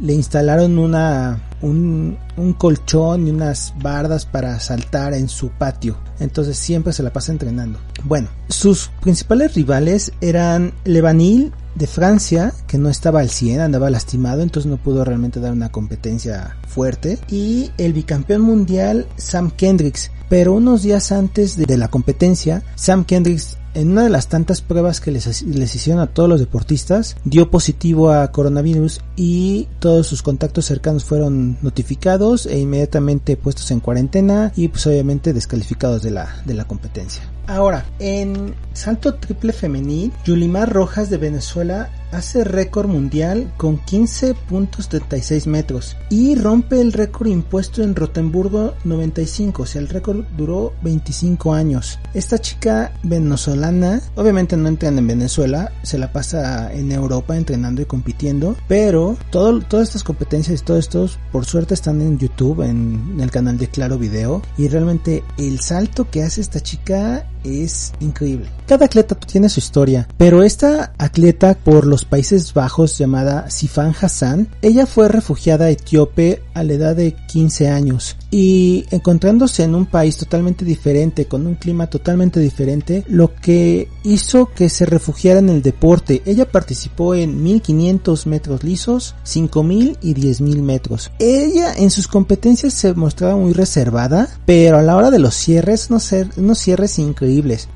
le, 0.00 0.12
instalaron 0.12 0.78
una, 0.78 1.42
un, 1.60 2.16
un, 2.36 2.52
colchón 2.54 3.26
y 3.26 3.30
unas 3.30 3.74
bardas 3.80 4.24
para 4.24 4.58
saltar 4.58 5.12
en 5.12 5.28
su 5.28 5.50
patio. 5.50 5.98
Entonces 6.18 6.56
siempre 6.56 6.92
se 6.92 7.02
la 7.02 7.12
pasa 7.12 7.32
entrenando. 7.32 7.78
Bueno, 8.04 8.28
sus 8.48 8.90
principales 9.02 9.54
rivales 9.54 10.12
eran 10.20 10.72
Levanil 10.84 11.52
de 11.74 11.86
Francia, 11.86 12.52
que 12.66 12.78
no 12.78 12.88
estaba 12.88 13.20
al 13.20 13.30
100, 13.30 13.60
andaba 13.60 13.90
lastimado, 13.90 14.42
entonces 14.42 14.68
no 14.68 14.78
pudo 14.78 15.04
realmente 15.04 15.40
dar 15.40 15.52
una 15.52 15.70
competencia 15.70 16.56
fuerte. 16.66 17.18
Y 17.28 17.70
el 17.76 17.92
bicampeón 17.92 18.40
mundial 18.40 19.06
Sam 19.16 19.50
Kendricks. 19.50 20.10
Pero 20.28 20.54
unos 20.54 20.82
días 20.82 21.12
antes 21.12 21.56
de 21.56 21.76
la 21.78 21.88
competencia, 21.88 22.62
Sam 22.74 23.04
Kendricks 23.04 23.57
en 23.74 23.90
una 23.90 24.04
de 24.04 24.10
las 24.10 24.28
tantas 24.28 24.60
pruebas 24.60 25.00
que 25.00 25.10
les, 25.10 25.26
hicieron 25.74 26.00
a 26.00 26.06
todos 26.06 26.28
los 26.28 26.40
deportistas, 26.40 27.16
dio 27.24 27.50
positivo 27.50 28.10
a 28.10 28.30
coronavirus 28.32 29.00
y 29.16 29.68
todos 29.78 30.06
sus 30.06 30.22
contactos 30.22 30.66
cercanos 30.66 31.04
fueron 31.04 31.58
notificados 31.62 32.46
e 32.46 32.58
inmediatamente 32.58 33.36
puestos 33.36 33.70
en 33.70 33.80
cuarentena 33.80 34.52
y 34.56 34.68
pues 34.68 34.86
obviamente 34.86 35.32
descalificados 35.32 36.02
de 36.02 36.10
la, 36.10 36.42
de 36.44 36.54
la 36.54 36.64
competencia. 36.64 37.22
Ahora, 37.48 37.86
en 37.98 38.54
salto 38.74 39.14
triple 39.14 39.54
femenil, 39.54 40.12
Yulimar 40.26 40.70
Rojas 40.70 41.08
de 41.08 41.16
Venezuela 41.16 41.88
hace 42.12 42.44
récord 42.44 42.88
mundial 42.88 43.52
con 43.56 43.80
15.36 43.80 45.46
metros 45.46 45.96
y 46.10 46.34
rompe 46.34 46.80
el 46.80 46.92
récord 46.92 47.28
impuesto 47.28 47.82
en 47.82 47.94
Rotemburgo 47.94 48.74
95, 48.84 49.62
o 49.62 49.66
sea, 49.66 49.80
el 49.80 49.88
récord 49.88 50.24
duró 50.36 50.72
25 50.82 51.54
años. 51.54 51.98
Esta 52.14 52.38
chica 52.38 52.92
venezolana, 53.02 54.00
obviamente 54.14 54.56
no 54.56 54.68
entrena 54.68 54.98
en 54.98 55.06
Venezuela, 55.06 55.72
se 55.82 55.98
la 55.98 56.12
pasa 56.12 56.72
en 56.72 56.92
Europa 56.92 57.36
entrenando 57.36 57.82
y 57.82 57.86
compitiendo, 57.86 58.56
pero 58.68 59.16
todo, 59.30 59.60
todas 59.60 59.88
estas 59.88 60.04
competencias 60.04 60.60
y 60.60 60.64
todo 60.64 60.78
esto, 60.78 61.08
por 61.32 61.44
suerte, 61.44 61.74
están 61.74 62.00
en 62.00 62.18
YouTube, 62.18 62.62
en 62.62 63.18
el 63.20 63.30
canal 63.30 63.58
de 63.58 63.68
Claro 63.68 63.98
Video, 63.98 64.42
y 64.56 64.68
realmente 64.68 65.24
el 65.36 65.60
salto 65.60 66.10
que 66.10 66.22
hace 66.22 66.40
esta 66.40 66.60
chica 66.60 67.26
es 67.44 67.92
increíble. 68.00 68.48
Cada 68.66 68.86
atleta 68.86 69.14
tiene 69.14 69.48
su 69.48 69.60
historia, 69.60 70.06
pero 70.16 70.42
esta 70.42 70.92
atleta 70.98 71.54
por 71.54 71.86
los 71.86 72.04
Países 72.04 72.52
Bajos 72.52 72.98
llamada 72.98 73.50
Sifan 73.50 73.94
Hassan, 73.98 74.48
ella 74.62 74.86
fue 74.86 75.08
refugiada 75.08 75.70
etíope 75.70 76.42
a 76.54 76.62
la 76.64 76.74
edad 76.74 76.96
de 76.96 77.14
15 77.14 77.68
años 77.68 78.16
y 78.30 78.84
encontrándose 78.90 79.62
en 79.62 79.74
un 79.74 79.86
país 79.86 80.16
totalmente 80.16 80.64
diferente, 80.64 81.26
con 81.26 81.46
un 81.46 81.54
clima 81.54 81.88
totalmente 81.88 82.40
diferente, 82.40 83.04
lo 83.08 83.34
que 83.34 83.88
hizo 84.04 84.50
que 84.54 84.68
se 84.68 84.84
refugiara 84.84 85.38
en 85.38 85.48
el 85.48 85.62
deporte. 85.62 86.22
Ella 86.26 86.50
participó 86.50 87.14
en 87.14 87.42
1500 87.42 88.26
metros 88.26 88.64
lisos, 88.64 89.14
5000 89.22 89.98
y 90.02 90.14
10000 90.14 90.62
metros. 90.62 91.10
Ella 91.18 91.74
en 91.74 91.90
sus 91.90 92.08
competencias 92.08 92.74
se 92.74 92.92
mostraba 92.94 93.36
muy 93.36 93.52
reservada, 93.52 94.28
pero 94.44 94.78
a 94.78 94.82
la 94.82 94.96
hora 94.96 95.10
de 95.10 95.18
los 95.18 95.34
cierres, 95.34 95.90
no 95.90 96.00
ser, 96.00 96.28
unos 96.36 96.58
cierres 96.58 96.98
increíbles. 96.98 97.27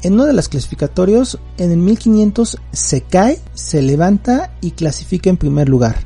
En 0.02 0.14
uno 0.14 0.24
de 0.24 0.32
los 0.32 0.48
clasificatorios, 0.48 1.38
en 1.58 1.70
el 1.70 1.78
1500 1.78 2.58
se 2.72 3.00
cae, 3.02 3.38
se 3.62 3.80
levanta 3.80 4.50
y 4.60 4.72
clasifica 4.72 5.30
en 5.30 5.36
primer 5.36 5.68
lugar. 5.68 6.04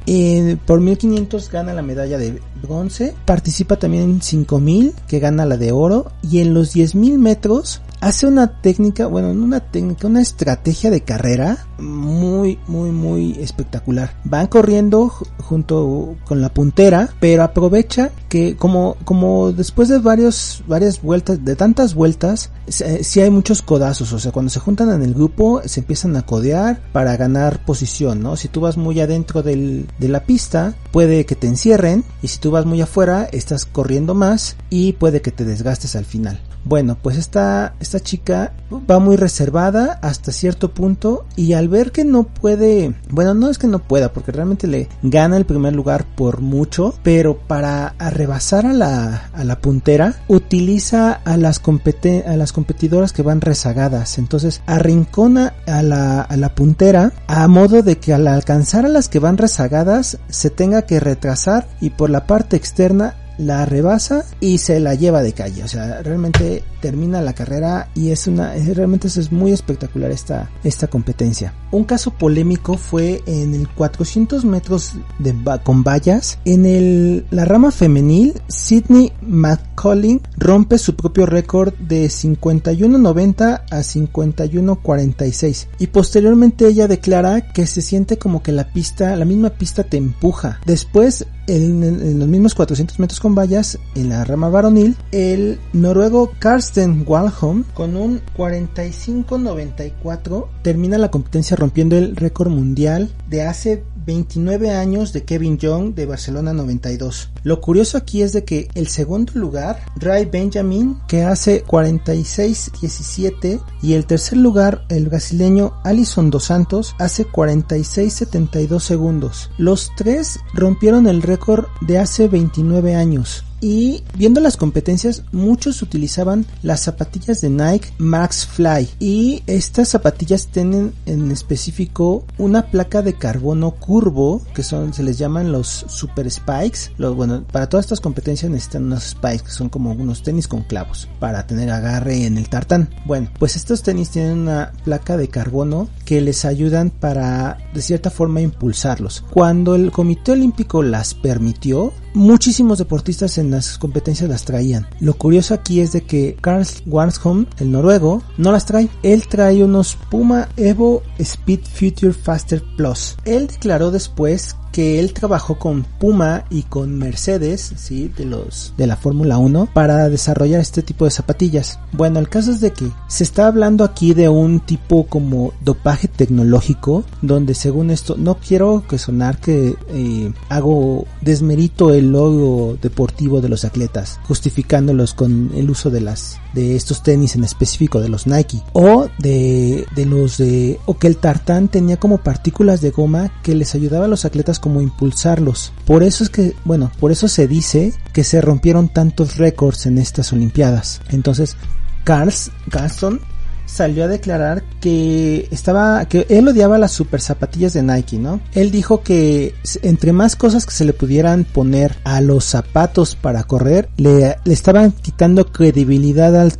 por 0.66 0.80
1500 0.80 1.50
gana 1.50 1.72
la 1.72 1.82
medalla 1.82 2.18
de 2.18 2.40
bronce, 2.62 3.14
participa 3.24 3.76
también 3.76 4.04
en 4.04 4.22
5000 4.22 4.94
que 5.08 5.18
gana 5.18 5.46
la 5.46 5.56
de 5.56 5.72
oro 5.72 6.12
y 6.22 6.40
en 6.40 6.52
los 6.54 6.72
10000 6.72 7.18
metros 7.18 7.80
hace 8.00 8.26
una 8.26 8.60
técnica, 8.60 9.06
bueno, 9.06 9.34
no 9.34 9.44
una 9.44 9.60
técnica, 9.60 10.06
una 10.06 10.20
estrategia 10.20 10.90
de 10.90 11.00
carrera 11.00 11.66
muy, 11.78 12.58
muy, 12.66 12.90
muy 12.90 13.32
espectacular. 13.40 14.14
Van 14.24 14.46
corriendo 14.46 15.08
junto 15.38 16.16
con 16.24 16.40
la 16.40 16.52
puntera, 16.52 17.10
pero 17.20 17.42
aprovecha 17.42 18.10
que 18.28 18.56
como, 18.56 18.96
como 19.04 19.52
después 19.52 19.88
de 19.88 19.98
varios, 19.98 20.62
varias 20.66 21.02
vueltas, 21.02 21.44
de 21.44 21.56
tantas 21.56 21.94
vueltas, 21.94 22.50
si 22.68 23.20
hay 23.20 23.30
muchos 23.30 23.62
codazos, 23.62 24.12
o 24.12 24.18
sea, 24.18 24.32
cuando 24.32 24.50
se 24.50 24.60
juntan 24.60 24.90
en 24.90 25.02
el 25.02 25.14
grupo, 25.14 25.62
se 25.64 25.80
empiezan 25.80 26.16
a 26.16 26.22
codear 26.22 26.80
para 26.92 27.16
ganar 27.16 27.45
posición, 27.52 28.22
¿no? 28.22 28.36
Si 28.36 28.48
tú 28.48 28.60
vas 28.60 28.76
muy 28.76 29.00
adentro 29.00 29.42
del, 29.42 29.86
de 29.98 30.08
la 30.08 30.24
pista, 30.24 30.74
puede 30.92 31.26
que 31.26 31.36
te 31.36 31.46
encierren, 31.46 32.04
y 32.22 32.28
si 32.28 32.38
tú 32.38 32.50
vas 32.50 32.66
muy 32.66 32.80
afuera, 32.80 33.28
estás 33.32 33.64
corriendo 33.64 34.14
más 34.14 34.56
y 34.70 34.92
puede 34.94 35.22
que 35.22 35.32
te 35.32 35.44
desgastes 35.44 35.96
al 35.96 36.04
final. 36.04 36.40
Bueno, 36.66 36.98
pues 37.00 37.16
esta, 37.16 37.74
esta 37.78 38.00
chica 38.00 38.52
va 38.90 38.98
muy 38.98 39.14
reservada 39.14 40.00
hasta 40.02 40.32
cierto 40.32 40.74
punto 40.74 41.24
y 41.36 41.52
al 41.52 41.68
ver 41.68 41.92
que 41.92 42.04
no 42.04 42.24
puede, 42.24 42.92
bueno, 43.08 43.34
no 43.34 43.48
es 43.48 43.58
que 43.58 43.68
no 43.68 43.78
pueda, 43.78 44.12
porque 44.12 44.32
realmente 44.32 44.66
le 44.66 44.88
gana 45.00 45.36
el 45.36 45.46
primer 45.46 45.76
lugar 45.76 46.04
por 46.16 46.40
mucho, 46.40 46.92
pero 47.04 47.38
para 47.38 47.94
rebasar 48.00 48.66
a 48.66 48.72
la, 48.72 49.30
a 49.32 49.44
la 49.44 49.60
puntera 49.60 50.16
utiliza 50.26 51.12
a 51.12 51.36
las, 51.36 51.62
a 51.62 52.36
las 52.36 52.52
competidoras 52.52 53.12
que 53.12 53.22
van 53.22 53.40
rezagadas. 53.40 54.18
Entonces 54.18 54.60
arrincona 54.66 55.54
a 55.68 55.82
la, 55.82 56.20
a 56.20 56.36
la 56.36 56.56
puntera 56.56 57.12
a 57.28 57.46
modo 57.46 57.82
de 57.82 57.98
que 57.98 58.12
al 58.12 58.26
alcanzar 58.26 58.84
a 58.84 58.88
las 58.88 59.08
que 59.08 59.20
van 59.20 59.38
rezagadas 59.38 60.18
se 60.28 60.50
tenga 60.50 60.82
que 60.82 60.98
retrasar 60.98 61.68
y 61.80 61.90
por 61.90 62.10
la 62.10 62.26
parte 62.26 62.56
externa 62.56 63.14
la 63.38 63.66
rebasa 63.66 64.24
y 64.40 64.58
se 64.58 64.80
la 64.80 64.94
lleva 64.94 65.22
de 65.22 65.32
calle. 65.32 65.64
O 65.64 65.68
sea, 65.68 66.02
realmente 66.02 66.62
termina 66.80 67.20
la 67.20 67.34
carrera 67.34 67.88
y 67.94 68.10
es 68.10 68.26
una, 68.26 68.54
realmente 68.54 69.08
es 69.08 69.32
muy 69.32 69.52
espectacular 69.52 70.10
esta, 70.10 70.50
esta 70.64 70.86
competencia. 70.86 71.54
Un 71.72 71.84
caso 71.84 72.12
polémico 72.12 72.76
fue 72.78 73.22
en 73.26 73.54
el 73.54 73.68
400 73.68 74.44
metros 74.44 74.92
de, 75.18 75.34
con 75.64 75.82
vallas. 75.82 76.38
En 76.44 76.66
el, 76.66 77.26
la 77.30 77.44
rama 77.44 77.70
femenil, 77.70 78.40
Sidney 78.48 79.12
McCollin 79.22 80.20
rompe 80.36 80.78
su 80.78 80.94
propio 80.96 81.26
récord 81.26 81.74
de 81.74 82.06
51.90 82.06 83.62
a 83.70 83.78
51.46 83.78 85.66
y 85.78 85.88
posteriormente 85.88 86.66
ella 86.66 86.88
declara 86.88 87.52
que 87.52 87.66
se 87.66 87.82
siente 87.82 88.18
como 88.18 88.42
que 88.42 88.52
la 88.52 88.72
pista, 88.72 89.16
la 89.16 89.24
misma 89.24 89.50
pista 89.50 89.82
te 89.82 89.96
empuja. 89.96 90.60
Después 90.66 91.26
en, 91.46 92.18
los 92.18 92.28
mismos 92.28 92.54
400 92.54 92.98
metros 92.98 93.20
con 93.20 93.34
vallas, 93.34 93.78
en 93.94 94.08
la 94.10 94.24
rama 94.24 94.48
varonil, 94.48 94.96
el 95.12 95.60
noruego 95.72 96.32
Karsten 96.38 97.04
Walholm 97.06 97.64
con 97.74 97.96
un 97.96 98.20
45.94 98.36 100.46
termina 100.62 100.98
la 100.98 101.10
competencia 101.10 101.56
rompiendo 101.56 101.96
el 101.96 102.14
récord 102.16 102.50
mundial 102.50 103.10
de 103.28 103.42
hace 103.42 103.82
29 104.06 104.70
años 104.70 105.12
de 105.12 105.24
Kevin 105.24 105.58
Young 105.58 105.94
de 105.94 106.06
Barcelona 106.06 106.52
92. 106.52 107.30
Lo 107.42 107.60
curioso 107.60 107.98
aquí 107.98 108.22
es 108.22 108.32
de 108.32 108.44
que 108.44 108.68
el 108.74 108.86
segundo 108.86 109.32
lugar, 109.34 109.84
Ray 109.96 110.26
Benjamin, 110.26 110.98
que 111.08 111.24
hace 111.24 111.64
46-17 111.64 113.60
y 113.82 113.94
el 113.94 114.06
tercer 114.06 114.38
lugar, 114.38 114.86
el 114.88 115.08
brasileño 115.08 115.74
Alison 115.84 116.30
Dos 116.30 116.44
Santos, 116.44 116.94
hace 116.98 117.26
46-72 117.26 118.80
segundos. 118.80 119.50
Los 119.58 119.90
tres 119.96 120.38
rompieron 120.54 121.06
el 121.06 121.22
récord 121.22 121.66
de 121.80 121.98
hace 121.98 122.28
29 122.28 122.94
años. 122.94 123.44
Y 123.60 124.02
viendo 124.14 124.40
las 124.40 124.56
competencias, 124.56 125.22
muchos 125.32 125.82
utilizaban 125.82 126.46
las 126.62 126.80
zapatillas 126.80 127.40
de 127.40 127.50
Nike 127.50 127.92
Max 127.98 128.46
Fly. 128.46 128.88
Y 128.98 129.42
estas 129.46 129.88
zapatillas 129.88 130.48
tienen 130.48 130.92
en 131.06 131.30
específico 131.30 132.24
una 132.38 132.70
placa 132.70 133.02
de 133.02 133.14
carbono 133.14 133.72
curvo, 133.72 134.42
que 134.54 134.62
son, 134.62 134.92
se 134.92 135.02
les 135.02 135.18
llaman 135.18 135.52
los 135.52 135.86
Super 135.88 136.30
Spikes. 136.30 136.92
Los, 136.98 137.14
bueno, 137.14 137.44
para 137.50 137.68
todas 137.68 137.86
estas 137.86 138.00
competencias 138.00 138.50
necesitan 138.50 138.84
unos 138.84 139.04
spikes, 139.04 139.44
que 139.44 139.50
son 139.50 139.68
como 139.68 139.92
unos 139.92 140.22
tenis 140.22 140.48
con 140.48 140.62
clavos, 140.62 141.08
para 141.18 141.46
tener 141.46 141.70
agarre 141.70 142.26
en 142.26 142.38
el 142.38 142.48
tartán. 142.48 142.88
Bueno, 143.04 143.30
pues 143.38 143.56
estos 143.56 143.82
tenis 143.82 144.10
tienen 144.10 144.38
una 144.38 144.72
placa 144.84 145.16
de 145.16 145.28
carbono 145.28 145.88
que 146.04 146.20
les 146.20 146.44
ayudan 146.44 146.90
para, 146.90 147.58
de 147.74 147.82
cierta 147.82 148.10
forma, 148.10 148.40
impulsarlos. 148.40 149.24
Cuando 149.30 149.74
el 149.74 149.90
Comité 149.90 150.32
Olímpico 150.32 150.82
las 150.82 151.14
permitió, 151.14 151.92
muchísimos 152.16 152.78
deportistas 152.78 153.36
en 153.36 153.50
las 153.50 153.76
competencias 153.76 154.28
las 154.28 154.44
traían. 154.44 154.88
Lo 155.00 155.14
curioso 155.14 155.52
aquí 155.54 155.80
es 155.80 155.92
de 155.92 156.02
que 156.02 156.36
Karl 156.40 156.66
Warsholm, 156.86 157.46
el 157.58 157.70
noruego, 157.70 158.22
no 158.38 158.52
las 158.52 158.64
trae. 158.64 158.88
Él 159.02 159.28
trae 159.28 159.62
unos 159.62 159.96
Puma 160.10 160.48
Evo 160.56 161.02
Speed 161.18 161.60
Future 161.60 162.12
Faster 162.12 162.62
Plus. 162.76 163.16
Él 163.24 163.46
declaró 163.48 163.90
después 163.90 164.56
que 164.76 165.00
él 165.00 165.14
trabajó 165.14 165.58
con 165.58 165.84
Puma 165.84 166.44
y 166.50 166.64
con 166.64 166.98
Mercedes, 166.98 167.72
sí, 167.76 168.12
de 168.14 168.26
los 168.26 168.74
de 168.76 168.86
la 168.86 168.96
Fórmula 168.96 169.38
1 169.38 169.70
para 169.72 170.10
desarrollar 170.10 170.60
este 170.60 170.82
tipo 170.82 171.06
de 171.06 171.10
zapatillas. 171.10 171.78
Bueno, 171.92 172.18
el 172.18 172.28
caso 172.28 172.50
es 172.50 172.60
de 172.60 172.74
que 172.74 172.90
se 173.08 173.24
está 173.24 173.46
hablando 173.46 173.84
aquí 173.84 174.12
de 174.12 174.28
un 174.28 174.60
tipo 174.60 175.06
como 175.06 175.54
dopaje 175.62 176.08
tecnológico, 176.08 177.04
donde 177.22 177.54
según 177.54 177.90
esto 177.90 178.16
no 178.18 178.34
quiero 178.34 178.84
que 178.86 178.98
sonar 178.98 179.38
que 179.38 179.76
eh, 179.88 180.32
hago 180.50 181.06
desmerito 181.22 181.94
el 181.94 182.12
logo 182.12 182.76
deportivo 182.82 183.40
de 183.40 183.48
los 183.48 183.64
atletas, 183.64 184.20
justificándolos 184.28 185.14
con 185.14 185.52
el 185.54 185.70
uso 185.70 185.88
de 185.88 186.02
las 186.02 186.38
de 186.56 186.74
estos 186.74 187.02
tenis 187.02 187.36
en 187.36 187.44
específico 187.44 188.00
de 188.00 188.08
los 188.08 188.26
Nike 188.26 188.62
o 188.72 189.08
de, 189.18 189.86
de 189.94 190.06
los 190.06 190.38
de 190.38 190.80
o 190.86 190.98
que 190.98 191.06
el 191.06 191.18
tartán 191.18 191.68
tenía 191.68 191.98
como 191.98 192.18
partículas 192.18 192.80
de 192.80 192.90
goma 192.90 193.30
que 193.42 193.54
les 193.54 193.74
ayudaba 193.74 194.06
a 194.06 194.08
los 194.08 194.24
atletas 194.24 194.58
como 194.58 194.80
impulsarlos. 194.80 195.72
Por 195.84 196.02
eso 196.02 196.24
es 196.24 196.30
que, 196.30 196.54
bueno, 196.64 196.90
por 196.98 197.12
eso 197.12 197.28
se 197.28 197.46
dice 197.46 197.92
que 198.12 198.24
se 198.24 198.40
rompieron 198.40 198.88
tantos 198.88 199.36
récords 199.36 199.86
en 199.86 199.98
estas 199.98 200.32
Olimpiadas. 200.32 201.02
Entonces, 201.10 201.56
Carls, 202.04 202.50
Carlson 202.70 203.20
salió 203.66 204.04
a 204.04 204.08
declarar 204.08 204.62
que 204.80 205.48
estaba, 205.50 206.06
que 206.06 206.26
él 206.30 206.48
odiaba 206.48 206.78
las 206.78 206.92
super 206.92 207.20
zapatillas 207.20 207.72
de 207.72 207.82
Nike, 207.82 208.18
¿no? 208.18 208.40
Él 208.54 208.70
dijo 208.70 209.02
que 209.02 209.54
entre 209.82 210.12
más 210.12 210.36
cosas 210.36 210.64
que 210.64 210.72
se 210.72 210.84
le 210.84 210.92
pudieran 210.92 211.44
poner 211.44 211.96
a 212.04 212.20
los 212.20 212.44
zapatos 212.44 213.16
para 213.16 213.44
correr, 213.44 213.88
le, 213.96 214.36
le 214.44 214.52
estaban 214.52 214.92
quitando 214.92 215.46
credibilidad 215.46 216.34
al, 216.40 216.52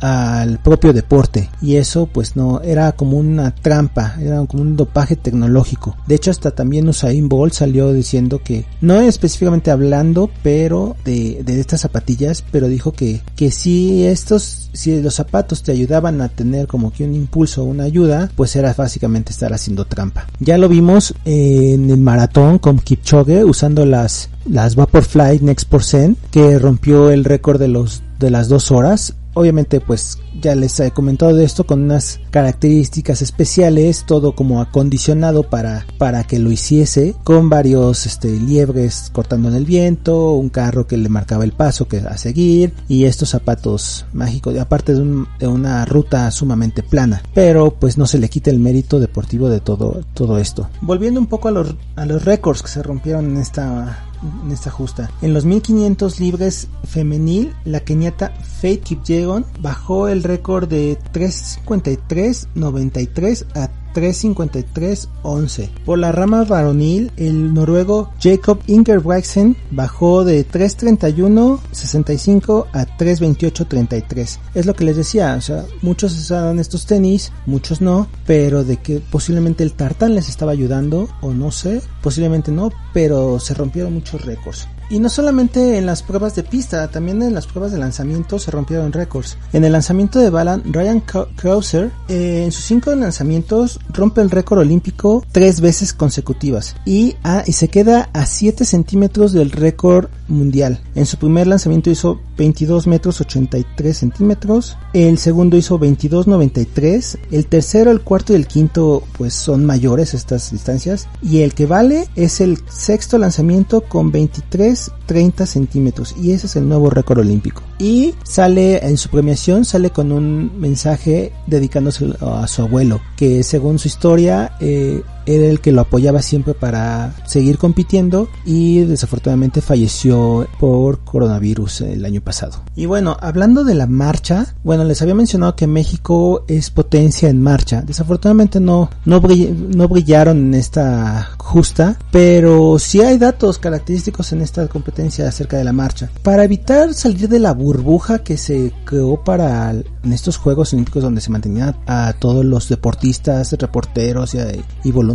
al 0.00 0.58
propio 0.62 0.92
deporte. 0.92 1.50
Y 1.60 1.76
eso 1.76 2.06
pues 2.06 2.36
no, 2.36 2.60
era 2.62 2.92
como 2.92 3.18
una 3.18 3.54
trampa, 3.54 4.16
era 4.20 4.44
como 4.46 4.62
un 4.62 4.76
dopaje 4.76 5.16
tecnológico. 5.16 5.96
De 6.06 6.14
hecho 6.14 6.30
hasta 6.30 6.52
también 6.52 6.88
Usain 6.88 7.28
Bolt 7.28 7.54
salió 7.54 7.92
diciendo 7.92 8.40
que, 8.42 8.64
no 8.80 9.00
específicamente 9.00 9.70
hablando, 9.70 10.30
pero 10.42 10.96
de, 11.04 11.42
de 11.44 11.60
estas 11.60 11.80
zapatillas, 11.82 12.44
pero 12.50 12.68
dijo 12.68 12.92
que, 12.92 13.20
que 13.36 13.50
si 13.50 14.04
estos, 14.04 14.70
si 14.72 15.00
los 15.02 15.14
zapatos 15.14 15.62
te 15.62 15.72
ayudaban 15.72 16.20
a 16.20 16.28
tener 16.28 16.51
como 16.66 16.92
que 16.92 17.04
un 17.04 17.14
impulso 17.14 17.62
o 17.62 17.66
una 17.66 17.84
ayuda, 17.84 18.30
pues 18.36 18.54
era 18.56 18.72
básicamente 18.74 19.32
estar 19.32 19.52
haciendo 19.52 19.84
trampa. 19.84 20.26
Ya 20.40 20.58
lo 20.58 20.68
vimos 20.68 21.14
en 21.24 21.90
el 21.90 21.98
maratón 21.98 22.58
con 22.58 22.78
Kipchoge 22.78 23.44
usando 23.44 23.86
las 23.86 24.30
las 24.48 24.74
Vaporfly 24.74 25.38
Next 25.40 25.68
Percent 25.68 26.18
que 26.30 26.58
rompió 26.58 27.10
el 27.10 27.24
récord 27.24 27.60
de 27.60 27.68
los 27.68 28.02
de 28.18 28.30
las 28.30 28.48
dos 28.48 28.70
horas 28.70 29.14
Obviamente 29.34 29.80
pues 29.80 30.18
ya 30.40 30.54
les 30.54 30.78
he 30.80 30.90
comentado 30.90 31.34
de 31.34 31.44
esto 31.44 31.64
con 31.64 31.82
unas 31.82 32.20
características 32.30 33.22
especiales, 33.22 34.04
todo 34.06 34.34
como 34.34 34.60
acondicionado 34.60 35.44
para, 35.44 35.86
para 35.98 36.24
que 36.24 36.38
lo 36.38 36.50
hiciese, 36.50 37.14
con 37.24 37.48
varios 37.48 38.06
este, 38.06 38.28
liebres 38.28 39.10
cortando 39.12 39.48
en 39.48 39.54
el 39.54 39.64
viento, 39.64 40.32
un 40.32 40.48
carro 40.48 40.86
que 40.86 40.96
le 40.96 41.08
marcaba 41.08 41.44
el 41.44 41.52
paso 41.52 41.88
que 41.88 41.98
a 41.98 42.16
seguir 42.16 42.74
y 42.88 43.04
estos 43.04 43.30
zapatos 43.30 44.06
mágicos, 44.12 44.58
aparte 44.58 44.94
de, 44.94 45.24
de 45.38 45.46
una 45.46 45.84
ruta 45.84 46.30
sumamente 46.30 46.82
plana, 46.82 47.22
pero 47.34 47.74
pues 47.74 47.98
no 47.98 48.06
se 48.06 48.18
le 48.18 48.28
quita 48.28 48.50
el 48.50 48.58
mérito 48.58 49.00
deportivo 49.00 49.48
de 49.48 49.60
todo, 49.60 50.02
todo 50.14 50.38
esto. 50.38 50.68
Volviendo 50.80 51.20
un 51.20 51.26
poco 51.26 51.48
a 51.48 51.52
los, 51.52 51.74
a 51.96 52.06
los 52.06 52.24
récords 52.24 52.62
que 52.62 52.68
se 52.68 52.82
rompieron 52.82 53.30
en 53.30 53.36
esta 53.38 54.06
en 54.44 54.52
esta 54.52 54.70
justa. 54.70 55.10
En 55.20 55.34
los 55.34 55.44
1500 55.44 56.20
libres 56.20 56.68
femenil, 56.84 57.52
la 57.64 57.80
keniata 57.80 58.32
Faith 58.60 58.84
Kipyegon 58.84 59.44
bajó 59.60 60.06
el 60.08 60.22
récord 60.22 60.68
de 60.68 60.96
353.93 61.12 63.46
a 63.56 63.68
353.11. 63.92 65.70
Por 65.84 65.98
la 65.98 66.12
rama 66.12 66.44
varonil, 66.44 67.10
el 67.16 67.52
noruego 67.54 68.10
Jacob 68.20 68.60
Ingebrigtsen 68.66 69.56
bajó 69.70 70.24
de 70.24 70.46
331.65 70.46 72.66
a 72.72 72.84
328.33. 72.86 74.38
Es 74.54 74.66
lo 74.66 74.74
que 74.74 74.84
les 74.84 74.96
decía, 74.96 75.34
o 75.36 75.40
sea, 75.40 75.64
muchos 75.82 76.18
usaban 76.18 76.58
estos 76.58 76.86
tenis, 76.86 77.32
muchos 77.46 77.80
no, 77.80 78.08
pero 78.26 78.64
de 78.64 78.78
que 78.78 78.98
posiblemente 79.00 79.62
el 79.64 79.74
tartán 79.74 80.14
les 80.14 80.28
estaba 80.28 80.52
ayudando, 80.52 81.08
o 81.20 81.32
no 81.32 81.50
sé, 81.50 81.82
posiblemente 82.02 82.52
no, 82.52 82.70
pero 82.92 83.40
se 83.40 83.54
rompieron 83.54 83.94
muchos 83.94 84.22
récords. 84.24 84.68
Y 84.92 84.98
no 84.98 85.08
solamente 85.08 85.78
en 85.78 85.86
las 85.86 86.02
pruebas 86.02 86.34
de 86.34 86.42
pista, 86.42 86.86
también 86.90 87.22
en 87.22 87.32
las 87.32 87.46
pruebas 87.46 87.72
de 87.72 87.78
lanzamiento 87.78 88.38
se 88.38 88.50
rompieron 88.50 88.92
récords. 88.92 89.38
En 89.54 89.64
el 89.64 89.72
lanzamiento 89.72 90.18
de 90.18 90.28
bala, 90.28 90.60
Ryan 90.66 91.00
Krauser, 91.00 91.90
eh, 92.10 92.42
en 92.44 92.52
sus 92.52 92.66
cinco 92.66 92.94
lanzamientos, 92.94 93.80
rompe 93.88 94.20
el 94.20 94.30
récord 94.30 94.58
olímpico 94.58 95.24
tres 95.32 95.62
veces 95.62 95.94
consecutivas 95.94 96.76
y, 96.84 97.16
y 97.46 97.52
se 97.52 97.68
queda 97.68 98.10
a 98.12 98.26
7 98.26 98.66
centímetros 98.66 99.32
del 99.32 99.50
récord 99.50 100.10
mundial. 100.28 100.80
En 100.94 101.06
su 101.06 101.16
primer 101.16 101.46
lanzamiento 101.46 101.88
hizo 101.88 102.20
22 102.36 102.86
metros 102.86 103.20
83 103.20 103.96
centímetros, 103.96 104.76
el 104.92 105.16
segundo 105.16 105.56
hizo 105.56 105.78
22.93, 105.78 107.18
el 107.30 107.46
tercero, 107.46 107.90
el 107.90 108.00
cuarto 108.00 108.32
y 108.32 108.36
el 108.36 108.46
quinto 108.46 109.04
pues 109.16 109.32
son 109.32 109.64
mayores 109.64 110.12
estas 110.12 110.50
distancias 110.50 111.08
y 111.22 111.40
el 111.42 111.54
que 111.54 111.66
vale 111.66 112.08
es 112.16 112.40
el 112.40 112.58
sexto 112.68 113.18
lanzamiento 113.18 113.82
con 113.82 114.10
23 114.10 114.81
es 114.82 114.92
30 115.06 115.46
centímetros 115.46 116.14
y 116.20 116.32
ese 116.32 116.46
es 116.46 116.56
el 116.56 116.68
nuevo 116.68 116.90
récord 116.90 117.20
olímpico. 117.20 117.62
Y 117.78 118.14
sale 118.22 118.86
en 118.86 118.96
su 118.96 119.08
premiación, 119.08 119.64
sale 119.64 119.90
con 119.90 120.12
un 120.12 120.60
mensaje 120.60 121.32
dedicándose 121.46 122.12
a 122.20 122.46
su 122.46 122.62
abuelo, 122.62 123.00
que 123.16 123.42
según 123.42 123.78
su 123.78 123.88
historia 123.88 124.52
eh, 124.60 125.02
era 125.26 125.46
el 125.46 125.60
que 125.60 125.72
lo 125.72 125.82
apoyaba 125.82 126.22
siempre 126.22 126.54
para 126.54 127.14
seguir 127.26 127.58
compitiendo 127.58 128.28
y 128.44 128.80
desafortunadamente 128.80 129.60
falleció 129.60 130.46
por 130.58 131.00
coronavirus 131.00 131.82
el 131.82 132.04
año 132.04 132.20
pasado. 132.20 132.62
Y 132.76 132.86
bueno, 132.86 133.16
hablando 133.20 133.64
de 133.64 133.74
la 133.74 133.86
marcha, 133.86 134.54
bueno, 134.64 134.84
les 134.84 135.02
había 135.02 135.14
mencionado 135.14 135.56
que 135.56 135.66
México 135.66 136.44
es 136.48 136.70
potencia 136.70 137.28
en 137.28 137.42
marcha. 137.42 137.82
Desafortunadamente 137.82 138.60
no, 138.60 138.90
no, 139.04 139.20
no 139.20 139.88
brillaron 139.88 140.38
en 140.38 140.54
esta 140.54 141.30
justa, 141.38 141.98
pero 142.10 142.78
sí 142.78 143.00
hay 143.00 143.18
datos 143.18 143.58
característicos 143.58 144.32
en 144.32 144.42
esta 144.42 144.66
competencia 144.68 145.28
acerca 145.28 145.56
de 145.56 145.64
la 145.64 145.72
marcha. 145.72 146.10
Para 146.22 146.44
evitar 146.44 146.94
salir 146.94 147.28
de 147.28 147.38
la 147.38 147.52
burbuja 147.52 148.20
que 148.20 148.36
se 148.36 148.72
creó 148.84 149.22
para 149.22 149.70
en 149.70 150.12
estos 150.12 150.36
Juegos 150.36 150.72
Olímpicos 150.72 151.02
donde 151.02 151.20
se 151.20 151.30
mantenían 151.30 151.76
a 151.86 152.12
todos 152.18 152.44
los 152.44 152.68
deportistas, 152.68 153.52
reporteros 153.52 154.34
y, 154.34 154.38
y 154.84 154.92
voluntarios, 154.92 155.11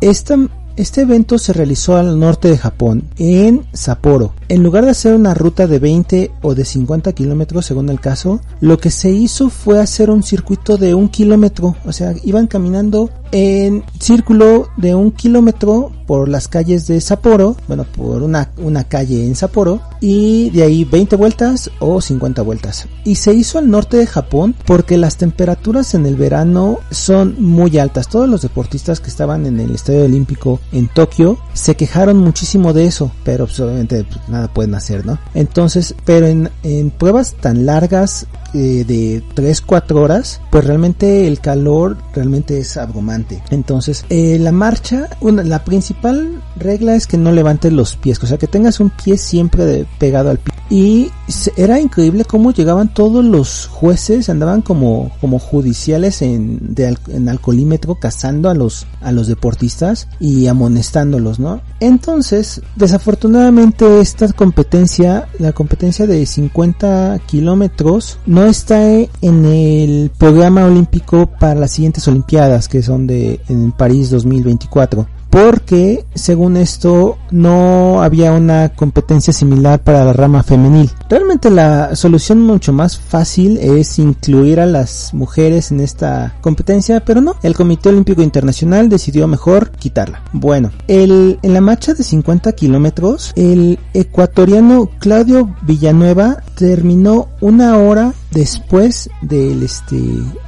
esta 0.00 0.36
este 0.76 1.02
evento 1.02 1.38
se 1.38 1.52
realizó 1.52 1.96
al 1.96 2.18
norte 2.18 2.48
de 2.48 2.58
Japón, 2.58 3.04
en 3.16 3.64
Sapporo. 3.72 4.34
En 4.48 4.64
lugar 4.64 4.84
de 4.84 4.90
hacer 4.90 5.14
una 5.14 5.32
ruta 5.32 5.68
de 5.68 5.78
20 5.78 6.32
o 6.42 6.56
de 6.56 6.64
50 6.64 7.12
kilómetros 7.12 7.66
según 7.66 7.90
el 7.90 8.00
caso, 8.00 8.40
lo 8.60 8.78
que 8.78 8.90
se 8.90 9.10
hizo 9.10 9.50
fue 9.50 9.78
hacer 9.78 10.10
un 10.10 10.24
circuito 10.24 10.76
de 10.76 10.94
un 10.94 11.08
kilómetro. 11.08 11.76
O 11.84 11.92
sea, 11.92 12.12
iban 12.24 12.48
caminando 12.48 13.10
en 13.30 13.84
círculo 14.00 14.68
de 14.76 14.96
un 14.96 15.12
kilómetro 15.12 15.92
por 16.06 16.28
las 16.28 16.48
calles 16.48 16.86
de 16.86 17.00
Sapporo, 17.00 17.56
bueno, 17.68 17.84
por 17.84 18.22
una, 18.22 18.50
una 18.58 18.84
calle 18.84 19.24
en 19.24 19.34
Sapporo, 19.34 19.80
y 20.00 20.50
de 20.50 20.62
ahí 20.62 20.84
20 20.84 21.16
vueltas 21.16 21.70
o 21.78 22.00
50 22.00 22.42
vueltas. 22.42 22.86
Y 23.04 23.16
se 23.16 23.32
hizo 23.32 23.58
al 23.58 23.70
norte 23.70 23.96
de 23.96 24.06
Japón 24.06 24.54
porque 24.66 24.98
las 24.98 25.16
temperaturas 25.16 25.94
en 25.94 26.06
el 26.06 26.16
verano 26.16 26.78
son 26.90 27.36
muy 27.38 27.78
altas. 27.78 28.08
Todos 28.08 28.28
los 28.28 28.42
deportistas 28.42 29.00
que 29.00 29.08
estaban 29.08 29.46
en 29.46 29.60
el 29.60 29.74
Estadio 29.74 30.04
Olímpico 30.04 30.60
en 30.72 30.88
Tokio 30.88 31.38
se 31.52 31.74
quejaron 31.74 32.18
muchísimo 32.18 32.72
de 32.72 32.86
eso, 32.86 33.10
pero 33.24 33.46
pues, 33.46 33.60
obviamente 33.60 34.04
pues, 34.04 34.28
nada 34.28 34.48
pueden 34.52 34.74
hacer, 34.74 35.06
¿no? 35.06 35.18
Entonces, 35.34 35.94
pero 36.04 36.26
en, 36.26 36.50
en 36.62 36.90
pruebas 36.90 37.34
tan 37.34 37.66
largas 37.66 38.26
eh, 38.54 38.84
de 38.86 39.22
3-4 39.34 39.96
horas, 39.96 40.40
pues 40.50 40.64
realmente 40.64 41.26
el 41.26 41.40
calor 41.40 41.96
realmente 42.14 42.58
es 42.58 42.76
abrumante. 42.76 43.42
Entonces, 43.50 44.04
eh, 44.08 44.38
la 44.38 44.52
marcha, 44.52 45.08
una, 45.20 45.42
la 45.42 45.64
principal 45.64 46.42
regla 46.56 46.94
es 46.94 47.06
que 47.06 47.18
no 47.18 47.32
levantes 47.32 47.72
los 47.72 47.96
pies, 47.96 48.22
o 48.22 48.26
sea, 48.26 48.38
que 48.38 48.46
tengas 48.46 48.80
un 48.80 48.90
pie 48.90 49.18
siempre 49.18 49.86
pegado 49.98 50.30
al 50.30 50.38
pie. 50.38 50.53
Y 50.70 51.10
era 51.56 51.78
increíble 51.78 52.24
cómo 52.24 52.52
llegaban 52.52 52.92
todos 52.92 53.24
los 53.24 53.66
jueces, 53.66 54.28
andaban 54.28 54.62
como, 54.62 55.12
como 55.20 55.38
judiciales 55.38 56.22
en, 56.22 56.74
en 57.08 57.28
alcoholímetro 57.28 57.96
cazando 57.96 58.48
a 58.48 58.54
los, 58.54 58.86
a 59.02 59.12
los 59.12 59.26
deportistas 59.26 60.08
y 60.20 60.46
amonestándolos, 60.46 61.38
¿no? 61.38 61.60
Entonces, 61.80 62.62
desafortunadamente 62.76 64.00
esta 64.00 64.32
competencia, 64.32 65.28
la 65.38 65.52
competencia 65.52 66.06
de 66.06 66.24
50 66.24 67.20
kilómetros, 67.26 68.18
no 68.26 68.44
está 68.44 68.82
en 68.90 69.44
el 69.44 70.10
programa 70.16 70.64
olímpico 70.64 71.26
para 71.26 71.60
las 71.60 71.72
siguientes 71.72 72.08
Olimpiadas, 72.08 72.68
que 72.68 72.82
son 72.82 73.06
de 73.06 73.40
en 73.48 73.72
París 73.72 74.10
2024 74.10 75.06
porque 75.34 76.04
según 76.14 76.56
esto 76.56 77.18
no 77.32 78.04
había 78.04 78.30
una 78.30 78.68
competencia 78.68 79.32
similar 79.32 79.82
para 79.82 80.04
la 80.04 80.12
rama 80.12 80.44
femenil. 80.44 80.92
Realmente 81.10 81.50
la 81.50 81.96
solución 81.96 82.40
mucho 82.40 82.72
más 82.72 82.96
fácil 82.96 83.58
es 83.58 83.98
incluir 83.98 84.60
a 84.60 84.66
las 84.66 85.12
mujeres 85.12 85.72
en 85.72 85.80
esta 85.80 86.36
competencia, 86.40 87.04
pero 87.04 87.20
no, 87.20 87.34
el 87.42 87.56
Comité 87.56 87.88
Olímpico 87.88 88.22
Internacional 88.22 88.88
decidió 88.88 89.26
mejor 89.26 89.72
quitarla. 89.72 90.22
Bueno, 90.32 90.70
el, 90.86 91.40
en 91.42 91.52
la 91.52 91.60
marcha 91.60 91.94
de 91.94 92.04
50 92.04 92.52
kilómetros, 92.52 93.32
el 93.34 93.80
ecuatoriano 93.92 94.88
Claudio 95.00 95.52
Villanueva 95.62 96.44
terminó 96.54 97.26
una 97.40 97.76
hora 97.78 98.14
después 98.34 99.08
del 99.22 99.62
este 99.62 99.96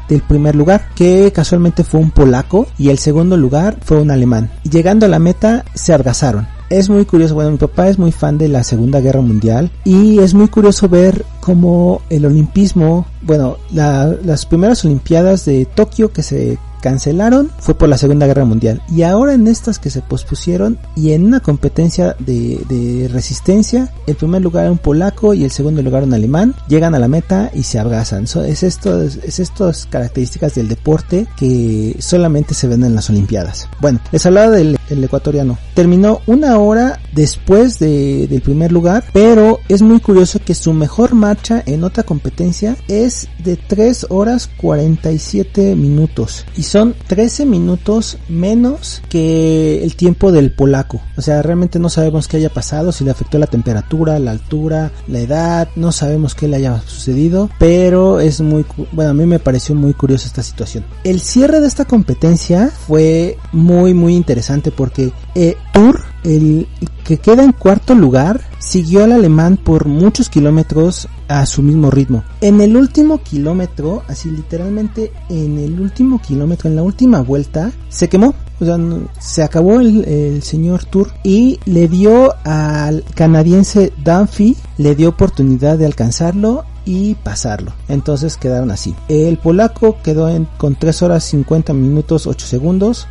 del 0.09 0.22
primer 0.22 0.55
lugar, 0.55 0.88
que 0.94 1.33
casualmente 1.33 1.83
fue 1.83 2.01
un 2.01 2.11
polaco, 2.11 2.66
y 2.79 2.90
el 2.90 2.99
segundo 2.99 3.37
lugar 3.37 3.79
fue 3.83 4.01
un 4.01 4.11
alemán. 4.11 4.51
Llegando 4.62 5.07
a 5.07 5.09
la 5.09 5.18
meta, 5.18 5.64
se 5.75 5.92
abrazaron. 5.92 6.46
Es 6.68 6.88
muy 6.88 7.05
curioso, 7.05 7.35
bueno, 7.35 7.53
mi 7.53 7.59
papá 7.59 7.88
es 7.88 7.99
muy 7.99 8.11
fan 8.11 8.38
de 8.38 8.49
la 8.49 8.64
Segunda 8.64 9.01
Guerra 9.01 9.20
Mundial 9.20 9.70
y 9.85 10.18
es 10.18 10.35
muy 10.35 10.49
curioso 10.49 10.88
ver 10.88 11.25
cómo 11.40 12.03
el 12.11 12.27
olimpismo, 12.27 13.07
bueno, 13.22 13.57
las 13.72 14.46
primeras 14.46 14.85
Olimpiadas 14.85 15.44
de 15.44 15.64
Tokio 15.64 16.12
que 16.12 16.25
se 16.25 16.59
cancelaron 16.87 17.51
fue 17.59 17.75
por 17.75 17.88
la 17.88 17.99
Segunda 17.99 18.29
Guerra 18.29 18.44
Mundial. 18.44 18.81
Y 18.88 19.03
ahora 19.03 19.35
en 19.35 19.49
estas 19.49 19.81
que 19.81 19.90
se 19.90 20.03
pospusieron 20.03 20.79
y 20.94 21.14
en 21.14 21.25
una 21.27 21.40
competencia 21.40 22.14
de, 22.20 23.11
resistencia, 23.12 23.90
el 24.07 24.14
primer 24.14 24.40
lugar 24.40 24.70
un 24.70 24.79
polaco 24.79 25.35
y 25.35 25.42
el 25.42 25.51
segundo 25.51 25.83
lugar 25.83 26.05
un 26.05 26.14
alemán, 26.14 26.55
llegan 26.68 26.94
a 26.94 27.01
la 27.01 27.09
meta 27.09 27.51
y 27.53 27.64
se 27.64 27.81
abrazan. 27.81 28.22
es, 28.25 28.62
esto, 28.62 29.03
es 29.03 29.40
estas 29.40 29.87
características 29.87 30.55
del 30.55 30.68
deporte 30.68 31.27
que 31.37 31.96
solamente 31.99 32.55
se 32.55 32.68
ven 32.68 32.85
en 32.85 32.94
las 32.94 33.11
Olimpiadas. 33.11 33.68
Bueno, 33.81 33.99
les 34.12 34.25
hablaba 34.25 34.53
del 34.53 34.79
ecuatoriano. 34.88 35.59
Terminó 35.75 36.20
una 36.27 36.57
hora 36.59 37.01
después 37.12 37.81
del 37.81 38.40
primer 38.44 38.70
lugar, 38.70 39.03
pero 39.12 39.59
es 39.68 39.83
muy 39.83 39.99
curioso 39.99 40.38
que 40.38 40.55
su 40.55 40.72
mejor 40.72 41.14
marcha 41.14 41.64
en 41.66 41.83
otra 41.83 42.05
competencia 42.05 42.77
es 42.87 43.29
de 43.42 43.57
3 43.57 44.07
horas 44.11 44.49
47 44.57 45.75
minutos. 45.75 46.44
Y 46.57 46.62
13 46.85 47.47
minutos 47.47 48.19
menos 48.29 49.03
que 49.09 49.83
el 49.83 49.97
tiempo 49.97 50.33
del 50.33 50.53
polaco. 50.53 51.01
O 51.17 51.23
sea, 51.23 51.43
realmente 51.43 51.79
no 51.79 51.89
sabemos 51.89 52.29
qué 52.29 52.39
haya 52.39 52.51
pasado, 52.51 52.93
si 52.93 53.05
le 53.05 53.11
afectó 53.11 53.39
la 53.39 53.47
temperatura, 53.47 54.19
la 54.19 54.31
altura, 54.31 54.93
la 55.09 55.21
edad, 55.21 55.69
no 55.77 55.93
sabemos 55.93 56.35
qué 56.35 56.49
le 56.49 56.57
haya 56.57 56.81
sucedido, 56.81 57.51
pero 57.59 58.21
es 58.21 58.41
muy, 58.41 58.65
bueno, 58.93 59.11
a 59.11 59.15
mí 59.15 59.27
me 59.27 59.39
pareció 59.39 59.75
muy 59.75 59.95
curiosa 59.95 60.27
esta 60.27 60.43
situación. 60.43 60.85
El 61.05 61.21
cierre 61.21 61.61
de 61.61 61.67
esta 61.67 61.85
competencia 61.85 62.71
fue 62.87 63.39
muy, 63.53 63.95
muy 63.95 64.15
interesante 64.15 64.71
porque 64.71 65.12
eh, 65.35 65.57
Tour 65.73 66.15
el 66.27 66.67
que 67.05 67.19
queda 67.19 67.45
en 67.45 67.53
cuarto 67.53 67.95
lugar 67.95 68.41
siguió 68.59 69.05
al 69.05 69.12
alemán 69.12 69.57
por 69.57 69.87
muchos 69.87 70.29
kilómetros 70.29 71.09
a 71.29 71.47
su 71.47 71.62
mismo 71.62 71.91
ritmo. 71.91 72.25
En 72.41 72.61
el 72.61 72.77
último 72.77 73.23
kilómetro, 73.23 74.03
así 74.09 74.31
literalmente 74.31 75.12
en 75.29 75.59
el 75.59 75.81
último 75.81 76.21
kilómetro, 76.21 76.69
en 76.69 76.77
la 76.77 76.83
última 76.83 77.21
vuelta, 77.23 77.71
se 77.89 78.09
quemó. 78.09 78.35
O 78.59 78.65
sea, 78.65 78.79
se 79.21 79.43
acabó 79.43 79.81
el, 79.81 80.43
señor 80.43 80.85
Tour 80.85 81.12
y 81.23 81.61
le 81.67 81.89
dio 81.89 82.35
al 82.45 83.05
canadiense 83.15 83.93
Dunphy, 84.03 84.57
le 84.79 84.95
dio 84.95 85.11
oportunidad 85.11 85.79
de 85.79 85.87
alcanzarlo 85.87 86.65
y 86.87 87.15
pasarlo. 87.17 87.73
Entonces 87.89 88.37
quedaron 88.37 88.71
así. 88.71 88.95
El 89.09 89.37
polaco 89.37 89.99
quedó 90.03 90.29
en, 90.29 90.49
con 90.57 90.75
3 90.75 91.03
horas 91.03 91.25
50 91.25 91.73
minutos 91.75 92.27
8 92.27 92.47
segundos. 92.47 93.07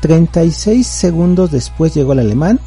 36 0.00 0.86
segundos 0.86 1.50
después 1.50 1.94
llegó 1.94 2.12
el 2.12 2.20
alemán. 2.20 2.60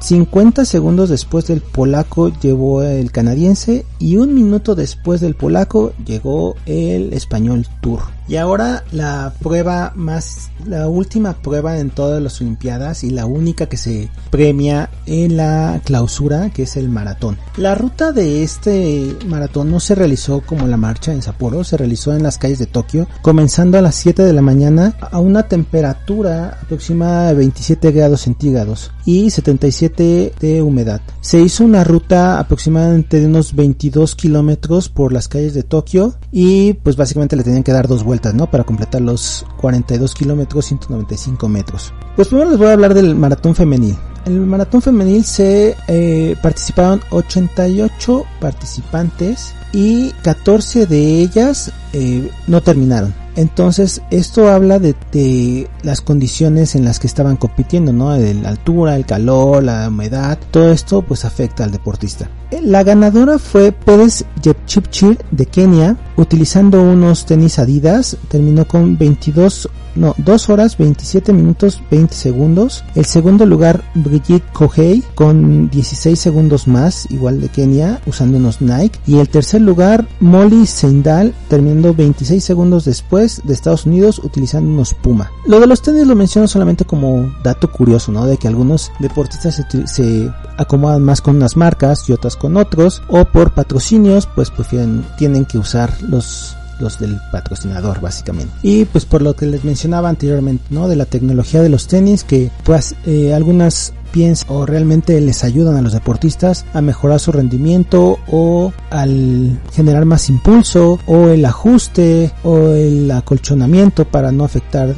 50 0.00 0.64
segundos 0.64 1.10
después 1.10 1.46
del 1.46 1.60
polaco 1.60 2.32
llegó 2.40 2.82
el 2.82 3.12
canadiense 3.12 3.86
y 4.00 4.16
un 4.16 4.34
minuto 4.34 4.74
después 4.74 5.20
del 5.20 5.36
polaco 5.36 5.92
llegó 6.04 6.56
el 6.66 7.12
español 7.12 7.66
Tour. 7.80 8.00
Y 8.28 8.36
ahora 8.36 8.84
la 8.92 9.32
prueba 9.42 9.92
más, 9.96 10.50
la 10.64 10.88
última 10.88 11.34
prueba 11.34 11.78
en 11.78 11.90
todas 11.90 12.22
las 12.22 12.40
Olimpiadas 12.40 13.04
y 13.04 13.10
la 13.10 13.26
única 13.26 13.66
que 13.66 13.76
se 13.76 14.10
premia 14.30 14.90
en 15.06 15.36
la 15.36 15.80
clausura, 15.84 16.50
que 16.50 16.62
es 16.62 16.76
el 16.76 16.88
maratón. 16.88 17.36
La 17.56 17.74
ruta 17.74 18.12
de 18.12 18.42
este 18.42 19.16
maratón 19.26 19.70
no 19.70 19.80
se 19.80 19.94
realizó 19.94 20.40
como 20.40 20.66
la 20.66 20.76
marcha 20.76 21.12
en 21.12 21.22
Sapporo, 21.22 21.64
se 21.64 21.76
realizó 21.76 22.14
en 22.14 22.22
las 22.22 22.38
calles 22.38 22.58
de 22.58 22.66
Tokio, 22.66 23.08
comenzando 23.22 23.76
a 23.76 23.82
las 23.82 23.96
7 23.96 24.22
de 24.22 24.32
la 24.32 24.42
mañana 24.42 24.94
a 25.00 25.18
una 25.18 25.48
temperatura 25.48 26.58
aproximada 26.62 27.28
de 27.28 27.34
27 27.34 27.90
grados 27.90 28.22
centígrados 28.22 28.92
y 29.04 29.30
77 29.30 30.32
de 30.38 30.62
humedad. 30.62 31.00
Se 31.20 31.40
hizo 31.40 31.64
una 31.64 31.84
ruta 31.84 32.38
aproximadamente 32.38 33.20
de 33.20 33.26
unos 33.26 33.54
22 33.54 34.14
kilómetros 34.14 34.88
por 34.88 35.12
las 35.12 35.28
calles 35.28 35.54
de 35.54 35.64
Tokio 35.64 36.14
y 36.30 36.74
pues 36.74 36.96
básicamente 36.96 37.36
le 37.36 37.42
tenían 37.42 37.62
que 37.64 37.72
dar 37.72 37.88
dos 37.88 38.04
vueltas 38.04 38.11
¿no? 38.34 38.50
Para 38.50 38.64
completar 38.64 39.00
los 39.00 39.46
42 39.58 40.14
kilómetros, 40.14 40.66
195 40.66 41.48
metros. 41.48 41.92
Pues 42.16 42.28
primero 42.28 42.50
les 42.50 42.58
voy 42.58 42.68
a 42.68 42.72
hablar 42.72 42.94
del 42.94 43.14
maratón 43.14 43.54
femenil. 43.54 43.96
En 44.24 44.34
el 44.34 44.40
maratón 44.40 44.82
femenil 44.82 45.24
se 45.24 45.76
eh, 45.88 46.36
participaron 46.42 47.00
88 47.10 48.24
participantes 48.40 49.54
y 49.72 50.10
14 50.22 50.86
de 50.86 51.20
ellas 51.20 51.72
eh, 51.92 52.30
no 52.46 52.60
terminaron. 52.60 53.21
Entonces, 53.36 54.02
esto 54.10 54.50
habla 54.50 54.78
de, 54.78 55.68
las 55.82 56.00
condiciones 56.00 56.74
en 56.74 56.84
las 56.84 56.98
que 56.98 57.06
estaban 57.06 57.36
compitiendo, 57.36 57.92
¿no? 57.92 58.12
De 58.12 58.34
la 58.34 58.50
altura, 58.50 58.96
el 58.96 59.06
calor, 59.06 59.62
la 59.62 59.88
humedad, 59.88 60.38
todo 60.50 60.70
esto 60.72 61.02
pues 61.02 61.24
afecta 61.24 61.64
al 61.64 61.70
deportista. 61.70 62.28
La 62.62 62.82
ganadora 62.82 63.38
fue 63.38 63.72
Pérez 63.72 64.24
Jepchipchir 64.42 65.18
de 65.30 65.46
Kenia, 65.46 65.96
utilizando 66.16 66.82
unos 66.82 67.24
tenis 67.24 67.58
Adidas, 67.58 68.16
terminó 68.28 68.68
con 68.68 68.98
22 68.98 69.68
no, 69.94 70.14
2 70.18 70.50
horas 70.50 70.78
27 70.78 71.32
minutos 71.32 71.82
20 71.90 72.14
segundos. 72.14 72.84
El 72.94 73.04
segundo 73.04 73.46
lugar 73.46 73.82
Brigitte 73.94 74.44
Kohei 74.52 75.02
con 75.14 75.70
16 75.70 76.18
segundos 76.18 76.68
más, 76.68 77.10
igual 77.10 77.40
de 77.40 77.48
Kenia, 77.48 78.00
usando 78.06 78.38
unos 78.38 78.60
Nike. 78.60 78.98
Y 79.06 79.18
el 79.18 79.28
tercer 79.28 79.60
lugar 79.60 80.06
Molly 80.20 80.66
Seindal, 80.66 81.34
terminando 81.48 81.94
26 81.94 82.42
segundos 82.42 82.84
después 82.84 83.42
de 83.44 83.54
Estados 83.54 83.86
Unidos, 83.86 84.20
utilizando 84.22 84.70
unos 84.70 84.94
Puma. 84.94 85.30
Lo 85.46 85.60
de 85.60 85.66
los 85.66 85.82
tenis 85.82 86.06
lo 86.06 86.14
menciono 86.14 86.46
solamente 86.48 86.84
como 86.84 87.32
dato 87.42 87.70
curioso, 87.70 88.12
¿no? 88.12 88.26
De 88.26 88.36
que 88.36 88.48
algunos 88.48 88.92
deportistas 88.98 89.56
se, 89.56 89.86
se 89.86 90.30
acomodan 90.58 91.02
más 91.02 91.20
con 91.20 91.36
unas 91.36 91.56
marcas 91.56 92.08
y 92.08 92.12
otras 92.12 92.36
con 92.36 92.56
otros, 92.56 93.02
o 93.08 93.24
por 93.24 93.52
patrocinios, 93.52 94.26
pues 94.34 94.50
prefieren, 94.50 95.04
tienen 95.18 95.44
que 95.44 95.58
usar 95.58 95.92
los 96.02 96.56
del 96.98 97.18
patrocinador 97.30 98.00
básicamente 98.00 98.52
y 98.62 98.84
pues 98.84 99.04
por 99.04 99.22
lo 99.22 99.34
que 99.34 99.46
les 99.46 99.64
mencionaba 99.64 100.08
anteriormente 100.08 100.64
no 100.70 100.88
de 100.88 100.96
la 100.96 101.06
tecnología 101.06 101.62
de 101.62 101.68
los 101.68 101.86
tenis 101.86 102.24
que 102.24 102.50
pues 102.64 102.94
eh, 103.06 103.34
algunas 103.34 103.92
piensan 104.12 104.48
o 104.50 104.66
realmente 104.66 105.20
les 105.20 105.42
ayudan 105.42 105.76
a 105.76 105.82
los 105.82 105.92
deportistas 105.92 106.66
a 106.74 106.80
mejorar 106.80 107.18
su 107.18 107.32
rendimiento 107.32 108.18
o 108.28 108.72
al 108.90 109.58
generar 109.72 110.04
más 110.04 110.28
impulso 110.28 111.00
o 111.06 111.28
el 111.28 111.44
ajuste 111.44 112.32
o 112.44 112.68
el 112.68 113.10
acolchonamiento 113.10 114.04
para 114.04 114.30
no 114.30 114.44
afectar 114.44 114.94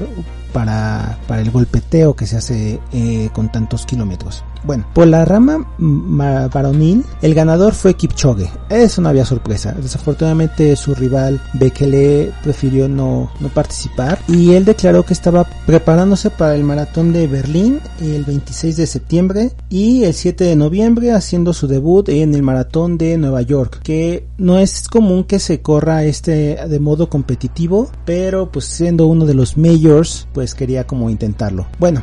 para, 0.52 1.18
para 1.26 1.42
el 1.42 1.50
golpeteo 1.50 2.14
que 2.14 2.26
se 2.26 2.36
hace 2.36 2.80
eh, 2.92 3.28
con 3.32 3.50
tantos 3.50 3.86
kilómetros. 3.86 4.44
Bueno, 4.64 4.86
por 4.94 5.06
la 5.06 5.24
rama 5.24 5.66
varonil, 5.78 7.04
el 7.22 7.34
ganador 7.34 7.74
fue 7.74 7.94
Kipchoge. 7.94 8.50
Eso 8.70 9.02
no 9.02 9.10
había 9.10 9.26
sorpresa. 9.26 9.72
Desafortunadamente 9.72 10.74
su 10.76 10.94
rival 10.94 11.40
Bekele 11.52 12.32
prefirió 12.42 12.88
no, 12.88 13.30
no 13.40 13.48
participar 13.48 14.18
y 14.28 14.54
él 14.54 14.64
declaró 14.64 15.04
que 15.04 15.12
estaba 15.12 15.44
preparándose 15.66 16.30
para 16.30 16.54
el 16.54 16.64
maratón 16.64 17.12
de 17.12 17.26
Berlín 17.26 17.80
el 18.00 18.24
26 18.24 18.76
de 18.76 18.86
septiembre 18.86 19.52
y 19.68 20.04
el 20.04 20.14
7 20.14 20.44
de 20.44 20.56
noviembre 20.56 21.12
haciendo 21.12 21.52
su 21.52 21.66
debut 21.66 22.08
en 22.08 22.34
el 22.34 22.42
maratón 22.42 22.96
de 22.98 23.18
Nueva 23.18 23.42
York, 23.42 23.80
que 23.82 24.26
no 24.38 24.58
es 24.58 24.88
común 24.88 25.24
que 25.24 25.38
se 25.38 25.60
corra 25.60 26.04
este 26.04 26.56
de 26.66 26.80
modo 26.80 27.08
competitivo, 27.08 27.90
pero 28.04 28.50
pues 28.50 28.64
siendo 28.64 29.06
uno 29.06 29.26
de 29.26 29.34
los 29.34 29.56
majors, 29.56 30.26
pues 30.32 30.54
quería 30.54 30.86
como 30.86 31.10
intentarlo. 31.10 31.66
Bueno, 31.78 32.02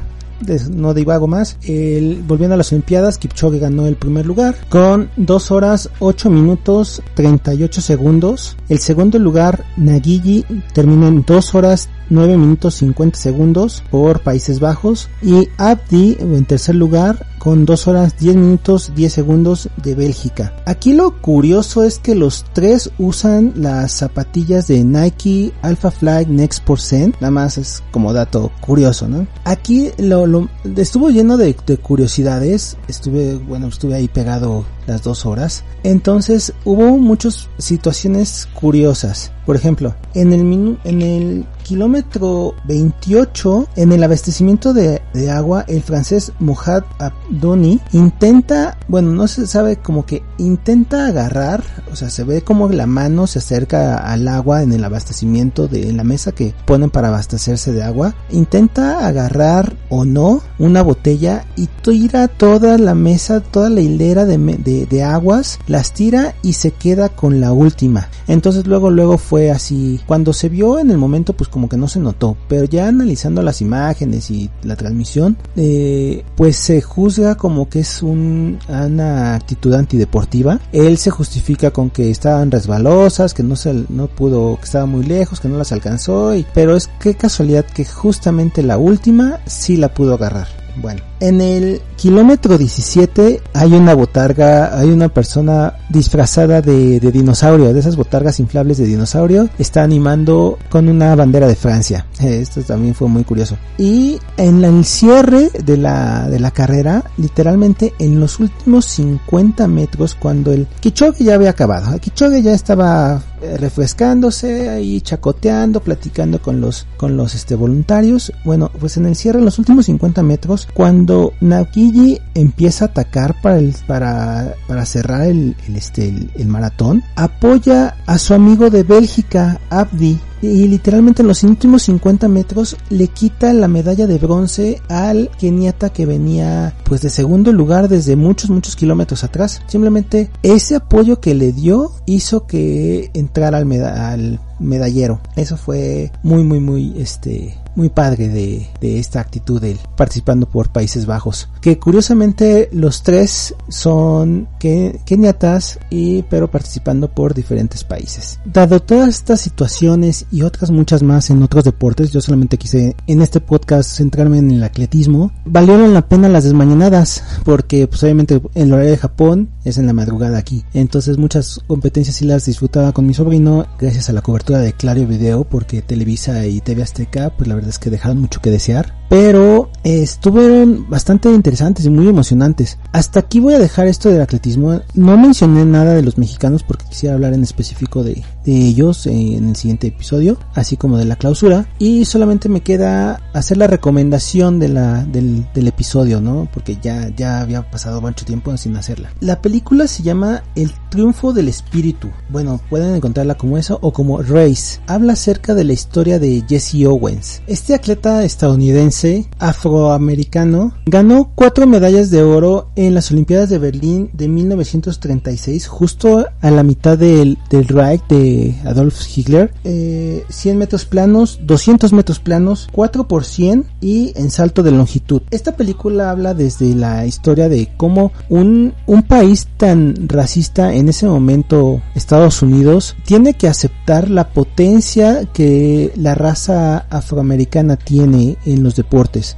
no 0.71 0.93
divago 0.93 1.27
más. 1.27 1.58
El, 1.63 2.23
volviendo 2.27 2.56
a 2.56 2.58
las 2.58 2.71
Olimpiadas, 2.71 3.17
Kipchoge 3.17 3.60
ganó 3.60 3.88
el 3.88 3.95
primer 3.95 4.25
lugar 4.25 4.56
con 4.69 5.10
2 5.17 5.51
horas 5.51 5.89
8 5.99 6.30
minutos 6.30 7.01
38 7.15 7.82
segundos. 7.82 8.58
El 8.69 8.80
segundo 8.80 9.19
lugar, 9.19 9.65
Nagiji, 9.77 10.45
terminó 10.73 11.08
en 11.08 11.23
2 11.25 11.56
horas 11.56 11.89
9 12.12 12.38
minutos 12.38 12.76
50 12.76 13.17
segundos 13.17 13.84
por 13.89 14.19
Países 14.19 14.60
Bajos 14.60 15.10
y 15.21 15.50
Abdi 15.58 16.17
en 16.19 16.45
tercer 16.45 16.76
lugar 16.76 17.26
con 17.41 17.65
2 17.65 17.88
horas 17.88 18.19
10 18.19 18.36
minutos 18.36 18.91
10 18.95 19.12
segundos 19.12 19.69
de 19.82 19.95
Bélgica. 19.95 20.54
Aquí 20.67 20.93
lo 20.93 21.19
curioso 21.21 21.84
es 21.84 21.97
que 21.97 22.13
los 22.13 22.45
tres 22.54 22.91
usan 23.00 23.54
las 23.56 23.93
zapatillas 23.93 24.67
de 24.67 24.84
Nike 24.84 25.52
Alpha 25.63 25.89
Fly 25.89 26.28
Next 26.28 26.63
Percent, 26.63 27.15
nada 27.15 27.32
más 27.32 27.58
es 27.58 27.82
como 27.89 28.13
dato 28.13 28.52
curioso, 28.62 29.08
¿no? 29.08 29.26
Aquí 29.43 29.89
lo, 29.97 30.28
lo 30.28 30.50
estuvo 30.76 31.10
lleno 31.10 31.36
de, 31.38 31.56
de, 31.65 31.78
curiosidades, 31.78 32.78
estuve, 32.88 33.38
bueno, 33.38 33.67
estuve 33.69 33.95
ahí 33.95 34.08
pegado 34.08 34.63
las 34.86 35.02
dos 35.02 35.26
horas, 35.26 35.63
entonces 35.84 36.54
hubo 36.63 37.00
muchas 37.00 37.50
situaciones 37.58 38.47
curiosas. 38.54 39.32
Por 39.47 39.56
ejemplo, 39.56 39.95
en 40.13 40.34
el, 40.34 40.78
en 40.84 41.02
el 41.02 41.45
kilómetro 41.71 42.53
28, 42.65 43.69
en 43.77 43.93
el 43.93 44.03
abastecimiento 44.03 44.73
de, 44.73 45.01
agua, 45.31 45.63
el 45.69 45.81
francés 45.81 46.34
Mohad 46.39 46.84
Abdoni 46.99 47.79
intenta, 47.93 48.77
bueno, 48.89 49.12
no 49.12 49.25
se 49.29 49.47
sabe 49.47 49.77
como 49.77 50.05
que 50.05 50.21
intenta 50.38 51.07
agarrar, 51.07 51.63
o 51.89 51.95
sea, 51.95 52.10
se 52.10 52.25
ve 52.25 52.41
como 52.41 52.67
la 52.67 52.88
mano 52.88 53.25
se 53.25 53.39
acerca 53.39 53.99
al 53.99 54.27
agua 54.27 54.63
en 54.63 54.73
el 54.73 54.84
abastecimiento 54.84 55.69
de 55.69 55.93
la 55.93 56.03
mesa 56.03 56.34
que 56.34 56.53
ponen 56.65 56.89
para 56.89 57.07
abastecerse 57.07 57.71
de 57.71 57.84
agua, 57.84 58.15
intenta 58.31 59.07
agarrar 59.07 59.73
o 59.88 60.03
no 60.03 60.41
una 60.60 60.81
botella 60.81 61.45
y 61.55 61.67
tira 61.67 62.27
toda 62.27 62.77
la 62.79 62.95
mesa, 62.95 63.39
toda 63.39 63.69
la 63.69 63.79
hilera 63.79 64.25
de, 64.25 64.38
de, 64.38 64.86
de 64.88 65.03
aguas, 65.03 65.57
las 65.67 65.93
tira 65.93 66.36
y 66.41 66.51
se 66.51 66.71
queda 66.71 67.07
con 67.07 67.39
la 67.39 67.53
última. 67.53 68.10
Entonces 68.27 68.67
luego, 68.67 68.89
luego 68.89 69.17
fue 69.17 69.51
así, 69.51 70.01
cuando 70.05 70.34
se 70.34 70.49
vio 70.49 70.77
en 70.77 70.91
el 70.91 70.97
momento, 70.97 71.31
pues 71.31 71.49
como 71.49 71.61
que 71.69 71.78
no 71.78 71.88
se 71.88 72.00
notó, 72.00 72.38
pero 72.47 72.65
ya 72.65 72.88
analizando 72.88 73.41
las 73.41 73.62
imágenes 73.62 74.32
y 74.32 74.50
la 74.63 74.76
transmisión, 74.76 75.38
eh, 75.56 76.24
pues 76.36 76.56
se 76.58 76.82
juzga 76.82 77.36
como 77.36 77.69
que 77.69 77.80
es 77.80 78.04
un, 78.04 78.60
una 78.67 79.36
actitud 79.36 79.74
antideportiva. 79.74 80.60
Él 80.71 80.97
se 80.97 81.12
justifica 81.12 81.71
con 81.71 81.89
que 81.89 82.10
estaban 82.10 82.52
resbalosas, 82.52 83.34
que 83.34 83.43
no 83.43 83.56
se 83.56 83.86
no 83.89 84.08
pudo, 84.08 84.58
que 84.58 84.65
estaba 84.65 84.86
muy 84.86 85.04
lejos, 85.04 85.39
que 85.39 85.47
no 85.47 85.58
las 85.58 85.71
alcanzó, 85.71 86.36
y, 86.36 86.45
pero 86.54 86.76
es 86.76 86.88
que 87.00 87.15
casualidad 87.15 87.65
que 87.65 87.86
justamente 87.86 88.63
la 88.63 88.78
última 88.78 89.39
sí 89.45 89.78
la 89.78 89.93
pudo 89.93 90.15
agarrar. 90.15 90.61
Bueno, 90.77 91.01
en 91.19 91.41
el 91.41 91.81
kilómetro 91.97 92.57
17 92.57 93.41
hay 93.53 93.73
una 93.73 93.93
botarga, 93.93 94.77
hay 94.77 94.89
una 94.89 95.10
persona 95.10 95.75
disfrazada 95.89 96.62
de, 96.62 96.99
dinosaurio, 96.99 97.73
de 97.73 97.79
esas 97.79 97.95
botargas 97.95 98.39
inflables 98.39 98.77
de 98.77 98.86
dinosaurio, 98.86 99.49
está 99.60 99.84
animando 99.84 100.57
con 100.69 100.88
una 100.89 101.15
bandera 101.15 101.47
de 101.47 101.55
Francia. 101.55 102.07
Esto 102.19 102.62
también 102.62 102.95
fue 102.95 103.07
muy 103.07 103.23
curioso. 103.23 103.57
Y 103.77 104.19
en 104.38 104.63
el 104.63 104.86
cierre 104.86 105.49
de 105.63 105.77
la, 105.77 106.27
de 106.29 106.39
la 106.39 106.51
carrera, 106.51 107.03
literalmente 107.17 107.93
en 107.99 108.19
los 108.19 108.39
últimos 108.39 108.86
50 108.86 109.67
metros, 109.67 110.15
cuando 110.15 110.51
el 110.51 110.67
Kichogue 110.79 111.23
ya 111.23 111.36
había 111.36 111.51
acabado, 111.51 111.93
el 111.93 111.99
Kichogue 111.99 112.41
ya 112.41 112.53
estaba 112.53 113.21
refrescándose 113.57 114.69
ahí 114.69 115.01
chacoteando 115.01 115.79
platicando 115.81 116.41
con 116.41 116.62
los 116.62 116.86
con 116.97 117.17
los 117.17 117.34
este 117.34 117.55
voluntarios 117.55 118.31
bueno 118.45 118.71
pues 118.79 118.97
en 118.97 119.05
el 119.07 119.15
cierre 119.15 119.39
en 119.39 119.45
los 119.45 119.57
últimos 119.60 119.86
50 119.86 120.21
metros 120.23 120.67
cuando 120.73 121.34
Nakiji 121.41 122.19
empieza 122.34 122.86
a 122.86 122.88
atacar 122.89 123.41
para 123.41 123.57
el 123.57 123.75
para 123.88 124.55
para 124.67 124.86
cerrar 124.86 125.23
el, 125.23 125.55
el 125.67 125.75
este 125.75 126.13
el 126.36 126.47
maratón 126.47 127.03
apoya 127.15 127.95
a 128.05 128.17
su 128.17 128.34
amigo 128.34 128.69
de 128.69 128.84
Bélgica 128.84 129.60
Abdi 129.69 130.19
y 130.41 130.67
literalmente 130.67 131.21
en 131.21 131.27
los 131.27 131.43
últimos 131.43 131.84
50 131.84 132.27
metros 132.27 132.75
le 132.89 133.07
quita 133.07 133.53
la 133.53 133.67
medalla 133.67 134.07
de 134.07 134.17
bronce 134.17 134.81
al 134.89 135.29
keniata 135.39 135.91
que 135.91 136.05
venía 136.05 136.73
pues 136.84 137.01
de 137.01 137.10
segundo 137.10 137.53
lugar 137.53 137.88
desde 137.88 138.15
muchos 138.15 138.49
muchos 138.49 138.75
kilómetros 138.75 139.23
atrás. 139.23 139.62
Simplemente 139.67 140.31
ese 140.41 140.75
apoyo 140.75 141.19
que 141.19 141.36
le 141.36 141.51
dio 141.51 141.91
hizo 142.05 142.47
que 142.47 143.12
entrara 143.13 143.57
al, 143.60 143.65
meda 143.65 144.12
al 144.12 144.39
medallero. 144.60 145.21
Eso 145.36 145.57
fue 145.57 146.12
muy 146.23 146.43
muy 146.43 146.60
muy 146.60 146.93
este 146.97 147.55
muy 147.75 147.89
padre 147.89 148.29
de, 148.29 148.67
de, 148.79 148.99
esta 148.99 149.19
actitud 149.19 149.62
de 149.62 149.71
él, 149.71 149.79
participando 149.95 150.47
por 150.47 150.71
Países 150.71 151.05
Bajos. 151.05 151.49
Que 151.62 151.79
curiosamente 151.79 152.69
los 152.71 153.03
tres 153.03 153.55
son 153.69 154.47
keniatas 154.60 155.79
y 155.89 156.23
pero 156.23 156.49
participando 156.49 157.10
por 157.10 157.34
diferentes 157.34 157.84
países. 157.84 158.39
Dado 158.45 158.81
todas 158.81 159.10
estas 159.10 159.41
situaciones 159.41 160.25
y 160.31 160.43
otras 160.43 160.71
muchas 160.71 161.03
más 161.03 161.29
en 161.29 161.43
otros 161.43 161.63
deportes, 161.63 162.12
yo 162.12 162.21
solamente 162.21 162.57
quise 162.57 162.95
en 163.07 163.21
este 163.21 163.39
podcast 163.39 163.89
centrarme 163.89 164.39
en 164.39 164.51
el 164.51 164.63
atletismo. 164.63 165.31
Valieron 165.45 165.93
la 165.93 166.07
pena 166.07 166.29
las 166.29 166.43
desmañanadas 166.43 167.23
porque 167.43 167.88
pues 167.88 168.03
obviamente 168.03 168.41
en 168.55 168.67
el 168.67 168.73
horario 168.73 168.91
de 168.91 168.97
Japón 168.97 169.49
es 169.63 169.77
en 169.77 169.88
la 169.88 169.93
madrugada 169.93 170.38
aquí. 170.38 170.63
Entonces 170.73 171.17
muchas 171.17 171.62
competencias 171.67 172.15
sí 172.15 172.25
las 172.25 172.45
disfrutaba 172.45 172.91
con 172.91 173.05
mi 173.05 173.13
sobrino 173.13 173.65
gracias 173.79 174.10
a 174.10 174.13
la 174.13 174.21
cobertura 174.21 174.60
de 174.60 174.73
Clario 174.73 175.07
Video 175.07 175.43
porque 175.43 175.81
Televisa 175.81 176.45
y 176.45 176.62
TV 176.62 176.84
Azteca 176.84 177.31
pues 177.36 177.47
la 177.47 177.55
verdad 177.62 177.69
es 177.69 177.80
que 177.80 177.91
dejaron 177.91 178.19
mucho 178.19 178.41
que 178.41 178.50
desear 178.50 178.95
pero 179.12 179.69
eh, 179.84 180.04
estuvieron 180.04 180.89
bastante 180.89 181.30
interesantes 181.30 181.86
y 181.86 181.89
muy 181.89 182.08
emocionantes. 182.08 182.78
Hasta 182.93 183.19
aquí 183.19 183.41
voy 183.41 183.56
a 183.56 183.60
dejar 183.60 183.88
esto 183.88 184.10
del 184.10 184.21
atletismo. 184.21 184.80
No 184.93 185.17
mencioné 185.17 185.65
nada 185.65 185.93
de 185.93 186.02
los 186.02 186.17
mexicanos 186.17 186.63
porque 186.63 186.86
quisiera 186.86 187.15
hablar 187.15 187.34
en 187.34 187.43
específico 187.43 188.06
de, 188.06 188.24
ellos 188.45 189.08
en 189.08 189.50
el 189.50 189.56
siguiente 189.58 189.88
episodio, 189.88 190.38
así 190.56 190.78
como 190.78 190.97
de 190.97 191.04
la 191.04 191.17
clausura. 191.17 191.67
Y 191.78 192.06
solamente 192.06 192.47
me 192.47 192.62
queda 192.62 193.19
hacer 193.34 193.58
la 193.58 193.67
recomendación 193.67 194.60
de 194.60 194.69
la, 194.69 195.04
del, 195.04 195.45
del 195.54 195.67
episodio, 195.67 196.21
¿no? 196.21 196.47
Porque 196.54 196.78
ya, 196.82 197.10
ya 197.10 197.41
había 197.41 197.69
pasado 197.69 198.00
mucho 198.00 198.24
tiempo 198.24 198.56
sin 198.56 198.78
hacerla. 198.78 199.12
La 199.19 199.41
película 199.41 199.88
se 199.88 200.04
llama 200.04 200.41
El 200.56 200.71
triunfo 200.89 201.34
del 201.34 201.50
espíritu. 201.50 202.10
Bueno, 202.30 202.62
pueden 202.69 202.95
encontrarla 202.95 203.36
como 203.36 203.58
eso 203.58 203.78
o 203.82 203.91
como 203.91 204.21
Race. 204.21 204.80
Habla 204.88 205.13
acerca 205.13 205.54
de 205.54 205.65
la 205.65 205.74
historia 205.74 206.17
de 206.17 206.45
Jesse 206.47 206.86
Owens. 206.86 207.41
Este 207.45 207.74
atleta 207.74 208.24
estadounidense 208.24 209.00
afroamericano 209.39 210.73
ganó 210.85 211.31
cuatro 211.35 211.65
medallas 211.65 212.11
de 212.11 212.21
oro 212.21 212.69
en 212.75 212.93
las 212.93 213.11
Olimpiadas 213.11 213.49
de 213.49 213.57
Berlín 213.57 214.09
de 214.13 214.27
1936, 214.27 215.67
justo 215.67 216.25
a 216.39 216.51
la 216.51 216.63
mitad 216.63 216.97
del, 216.97 217.37
del 217.49 217.67
Reich 217.67 218.05
de 218.07 218.55
Adolf 218.65 218.99
Hitler. 219.15 219.53
100 219.63 219.65
eh, 219.65 220.55
metros 220.55 220.85
planos, 220.85 221.39
200 221.43 221.93
metros 221.93 222.19
planos, 222.19 222.69
4 222.71 223.07
por 223.07 223.25
100 223.25 223.65
y 223.81 224.13
en 224.15 224.29
salto 224.29 224.61
de 224.63 224.71
longitud. 224.71 225.21
Esta 225.31 225.55
película 225.55 226.11
habla 226.11 226.33
desde 226.33 226.75
la 226.75 227.05
historia 227.05 227.49
de 227.49 227.69
cómo 227.77 228.11
un, 228.29 228.73
un 228.85 229.03
país 229.03 229.47
tan 229.57 230.07
racista 230.07 230.73
en 230.73 230.89
ese 230.89 231.07
momento, 231.07 231.81
Estados 231.95 232.41
Unidos, 232.41 232.95
tiene 233.05 233.33
que 233.33 233.47
aceptar 233.47 234.09
la 234.09 234.29
potencia 234.29 235.25
que 235.33 235.91
la 235.95 236.15
raza 236.15 236.85
afroamericana 236.89 237.77
tiene 237.77 238.37
en 238.45 238.63
los 238.63 238.75
deportes. 238.75 238.90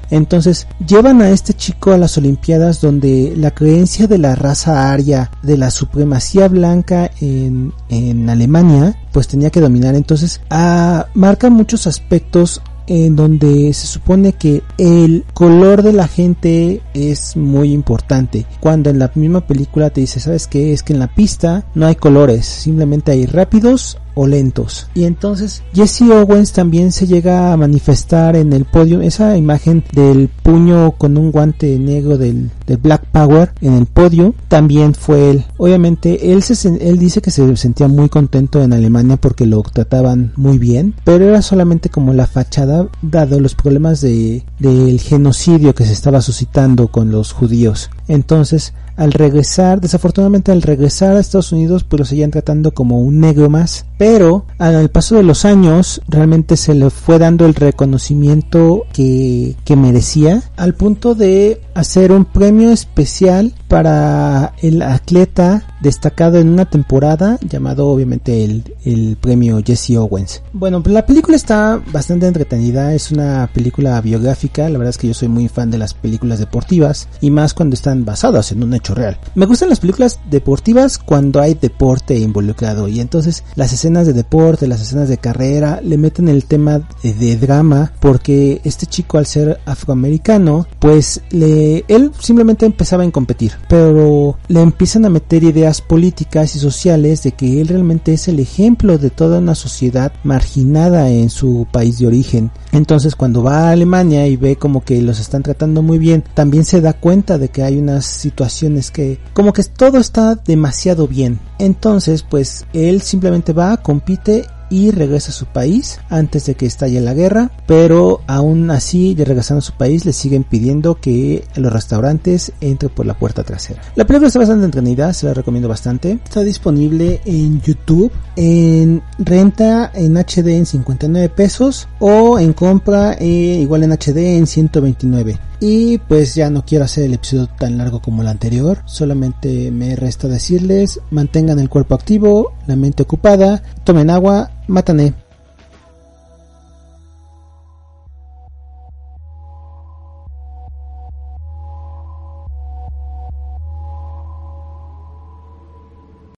Entonces, 0.09 0.67
llevan 0.85 1.21
a 1.21 1.29
este 1.29 1.53
chico 1.53 1.91
a 1.91 1.97
las 1.97 2.17
Olimpiadas 2.17 2.81
donde 2.81 3.33
la 3.37 3.51
creencia 3.51 4.07
de 4.07 4.17
la 4.17 4.35
raza 4.35 4.91
aria, 4.91 5.31
de 5.43 5.57
la 5.57 5.69
supremacía 5.69 6.47
blanca 6.47 7.11
en, 7.21 7.71
en 7.89 8.29
Alemania, 8.29 8.97
pues 9.11 9.27
tenía 9.27 9.49
que 9.49 9.61
dominar. 9.61 9.95
Entonces, 9.95 10.41
ah, 10.49 11.07
marca 11.13 11.49
muchos 11.49 11.87
aspectos 11.87 12.61
en 12.87 13.15
donde 13.15 13.73
se 13.73 13.87
supone 13.87 14.33
que 14.33 14.61
el 14.77 15.25
color 15.33 15.83
de 15.83 15.93
la 15.93 16.07
gente 16.07 16.81
es 16.93 17.35
muy 17.35 17.71
importante. 17.71 18.45
Cuando 18.59 18.89
en 18.89 18.99
la 18.99 19.11
misma 19.15 19.41
película 19.41 19.89
te 19.89 20.01
dice, 20.01 20.19
¿sabes 20.19 20.47
qué? 20.47 20.73
Es 20.73 20.83
que 20.83 20.93
en 20.93 20.99
la 20.99 21.13
pista 21.13 21.65
no 21.75 21.85
hay 21.85 21.95
colores, 21.95 22.45
simplemente 22.45 23.11
hay 23.11 23.25
rápidos 23.25 23.97
o 24.15 24.27
lentos. 24.27 24.87
Y 24.93 25.05
entonces 25.05 25.63
Jesse 25.73 26.03
Owens 26.03 26.53
también 26.53 26.91
se 26.91 27.07
llega 27.07 27.53
a 27.53 27.57
manifestar 27.57 28.35
en 28.35 28.53
el 28.53 28.65
podio, 28.65 29.01
esa 29.01 29.37
imagen 29.37 29.83
del 29.93 30.29
puño 30.29 30.93
con 30.97 31.17
un 31.17 31.31
guante 31.31 31.77
negro 31.79 32.17
del, 32.17 32.51
Black 32.81 33.05
Power 33.11 33.51
en 33.61 33.73
el 33.73 33.85
podio, 33.85 34.33
también 34.47 34.93
fue 34.93 35.31
él. 35.31 35.45
Obviamente 35.57 36.31
él, 36.31 36.43
se, 36.43 36.67
él 36.67 36.97
dice 36.97 37.21
que 37.21 37.31
se 37.31 37.55
sentía 37.55 37.87
muy 37.87 38.09
contento 38.09 38.61
en 38.61 38.73
Alemania 38.73 39.17
porque 39.17 39.45
lo 39.45 39.61
trataban 39.61 40.33
muy 40.35 40.57
bien, 40.57 40.95
pero 41.03 41.27
era 41.27 41.41
solamente 41.41 41.89
como 41.89 42.13
la 42.13 42.27
fachada 42.27 42.87
dado 43.01 43.39
los 43.39 43.55
problemas 43.55 44.01
de, 44.01 44.43
del 44.59 44.99
genocidio 44.99 45.75
que 45.75 45.85
se 45.85 45.93
estaba 45.93 46.21
suscitando 46.21 46.87
con 46.87 47.11
los 47.11 47.31
judíos. 47.31 47.89
Entonces 48.07 48.73
al 48.95 49.11
regresar, 49.11 49.81
desafortunadamente 49.81 50.51
al 50.51 50.61
regresar 50.61 51.15
a 51.15 51.19
Estados 51.19 51.51
Unidos, 51.51 51.83
pues 51.83 51.99
lo 51.99 52.05
seguían 52.05 52.31
tratando 52.31 52.71
como 52.71 52.99
un 52.99 53.19
negro 53.19 53.49
más, 53.49 53.85
pero 53.97 54.45
al 54.57 54.89
paso 54.89 55.15
de 55.15 55.23
los 55.23 55.45
años 55.45 56.01
realmente 56.07 56.57
se 56.57 56.73
le 56.73 56.89
fue 56.89 57.19
dando 57.19 57.45
el 57.45 57.55
reconocimiento 57.55 58.83
que, 58.93 59.55
que 59.65 59.75
merecía, 59.75 60.43
al 60.57 60.75
punto 60.75 61.15
de 61.15 61.61
hacer 61.73 62.11
un 62.11 62.25
premio 62.25 62.71
especial 62.71 63.53
para 63.67 64.53
el 64.61 64.81
atleta 64.81 65.72
destacado 65.83 66.39
en 66.39 66.49
una 66.49 66.65
temporada 66.65 67.37
llamado 67.47 67.89
obviamente 67.89 68.43
el, 68.43 68.63
el 68.85 69.17
premio 69.19 69.61
Jesse 69.63 69.97
Owens. 69.97 70.41
Bueno, 70.53 70.81
pues 70.81 70.93
la 70.93 71.05
película 71.05 71.35
está 71.35 71.81
bastante 71.91 72.25
entretenida, 72.25 72.93
es 72.93 73.11
una 73.11 73.49
película 73.53 73.99
biográfica, 74.01 74.69
la 74.69 74.77
verdad 74.77 74.89
es 74.89 74.97
que 74.97 75.09
yo 75.09 75.13
soy 75.13 75.27
muy 75.27 75.49
fan 75.49 75.69
de 75.69 75.77
las 75.77 75.93
películas 75.93 76.39
deportivas 76.39 77.09
y 77.21 77.29
más 77.29 77.53
cuando 77.53 77.75
están 77.75 78.05
basadas 78.05 78.51
en 78.51 78.63
un 78.63 78.73
hecho 78.73 78.95
real. 78.95 79.19
Me 79.35 79.45
gustan 79.45 79.69
las 79.69 79.81
películas 79.81 80.19
deportivas 80.29 80.97
cuando 80.97 81.41
hay 81.41 81.53
deporte 81.53 82.17
involucrado 82.17 82.87
y 82.87 82.99
entonces 83.01 83.43
las 83.55 83.73
escenas 83.73 84.07
de 84.07 84.13
deporte, 84.13 84.67
las 84.67 84.81
escenas 84.81 85.09
de 85.09 85.17
carrera 85.17 85.81
le 85.83 85.97
meten 85.97 86.29
el 86.29 86.45
tema 86.45 86.79
de, 87.03 87.13
de 87.13 87.35
drama 87.35 87.91
porque 87.99 88.61
este 88.63 88.85
chico 88.85 89.17
al 89.17 89.25
ser 89.25 89.59
afroamericano 89.65 90.65
pues 90.79 91.21
le 91.29 91.83
él 91.89 92.11
simplemente 92.19 92.65
empezaba 92.65 93.03
a 93.03 93.11
competir, 93.11 93.53
pero 93.67 94.37
le 94.47 94.61
empiezan 94.61 95.05
a 95.05 95.09
meter 95.09 95.43
ideas 95.43 95.72
políticas 95.81 96.55
y 96.55 96.59
sociales 96.59 97.23
de 97.23 97.31
que 97.31 97.61
él 97.61 97.67
realmente 97.67 98.13
es 98.13 98.27
el 98.27 98.39
ejemplo 98.39 98.97
de 98.97 99.09
toda 99.09 99.39
una 99.39 99.55
sociedad 99.55 100.11
marginada 100.23 101.09
en 101.09 101.29
su 101.29 101.67
país 101.71 101.99
de 101.99 102.07
origen. 102.07 102.51
Entonces 102.71 103.15
cuando 103.15 103.43
va 103.43 103.69
a 103.69 103.71
Alemania 103.71 104.27
y 104.27 104.35
ve 104.35 104.55
como 104.55 104.83
que 104.83 105.01
los 105.01 105.19
están 105.19 105.43
tratando 105.43 105.81
muy 105.81 105.97
bien, 105.97 106.23
también 106.33 106.65
se 106.65 106.81
da 106.81 106.93
cuenta 106.93 107.37
de 107.37 107.49
que 107.49 107.63
hay 107.63 107.77
unas 107.77 108.05
situaciones 108.05 108.91
que 108.91 109.19
como 109.33 109.53
que 109.53 109.63
todo 109.63 109.97
está 109.97 110.35
demasiado 110.35 111.07
bien. 111.07 111.39
Entonces 111.59 112.23
pues 112.23 112.65
él 112.73 113.01
simplemente 113.01 113.53
va, 113.53 113.77
compite 113.77 114.45
y 114.73 114.89
regresa 114.89 115.29
a 115.29 115.35
su 115.35 115.45
país 115.45 115.99
antes 116.09 116.47
de 116.47 116.55
que 116.55 116.65
estalle 116.65 116.99
la 116.99 117.13
guerra, 117.13 117.51
pero 117.67 118.21
aún 118.25 118.71
así, 118.71 119.13
de 119.13 119.23
regresando 119.23 119.59
a 119.59 119.61
su 119.61 119.73
país, 119.73 120.03
le 120.03 120.13
siguen 120.13 120.43
pidiendo 120.43 120.95
que 120.95 121.45
los 121.55 121.71
restaurantes 121.71 122.53
entre 122.59 122.89
por 122.89 123.05
la 123.05 123.13
puerta 123.13 123.43
trasera. 123.43 123.83
La 123.95 124.07
película 124.07 124.29
está 124.29 124.39
bastante 124.39 124.65
entretenida, 124.65 125.13
se 125.13 125.27
la 125.27 125.35
recomiendo 125.35 125.69
bastante. 125.69 126.13
Está 126.23 126.41
disponible 126.41 127.21
en 127.25 127.61
YouTube, 127.61 128.11
en 128.35 129.03
renta 129.19 129.91
en 129.93 130.17
HD 130.17 130.47
en 130.57 130.65
59 130.65 131.29
pesos 131.29 131.87
o 131.99 132.39
en 132.39 132.53
compra 132.53 133.13
eh, 133.13 133.59
igual 133.61 133.83
en 133.83 133.91
HD 133.91 134.37
en 134.37 134.47
129. 134.47 135.37
Y 135.65 135.97
pues 135.97 136.35
ya 136.35 136.49
no 136.49 136.65
quiero 136.65 136.83
hacer 136.83 137.05
el 137.05 137.13
episodio 137.13 137.47
tan 137.47 137.77
largo 137.77 138.01
como 138.01 138.21
el 138.21 138.27
anterior, 138.27 138.79
solamente 138.83 139.71
me 139.71 139.95
resta 139.95 140.27
decirles 140.27 140.99
mantengan 141.09 141.57
el 141.57 141.69
cuerpo 141.69 141.95
activo, 141.95 142.51
la 142.67 142.75
mente 142.75 143.03
ocupada, 143.03 143.63
tomen 143.85 144.09
agua, 144.09 144.51
matané. 144.67 145.13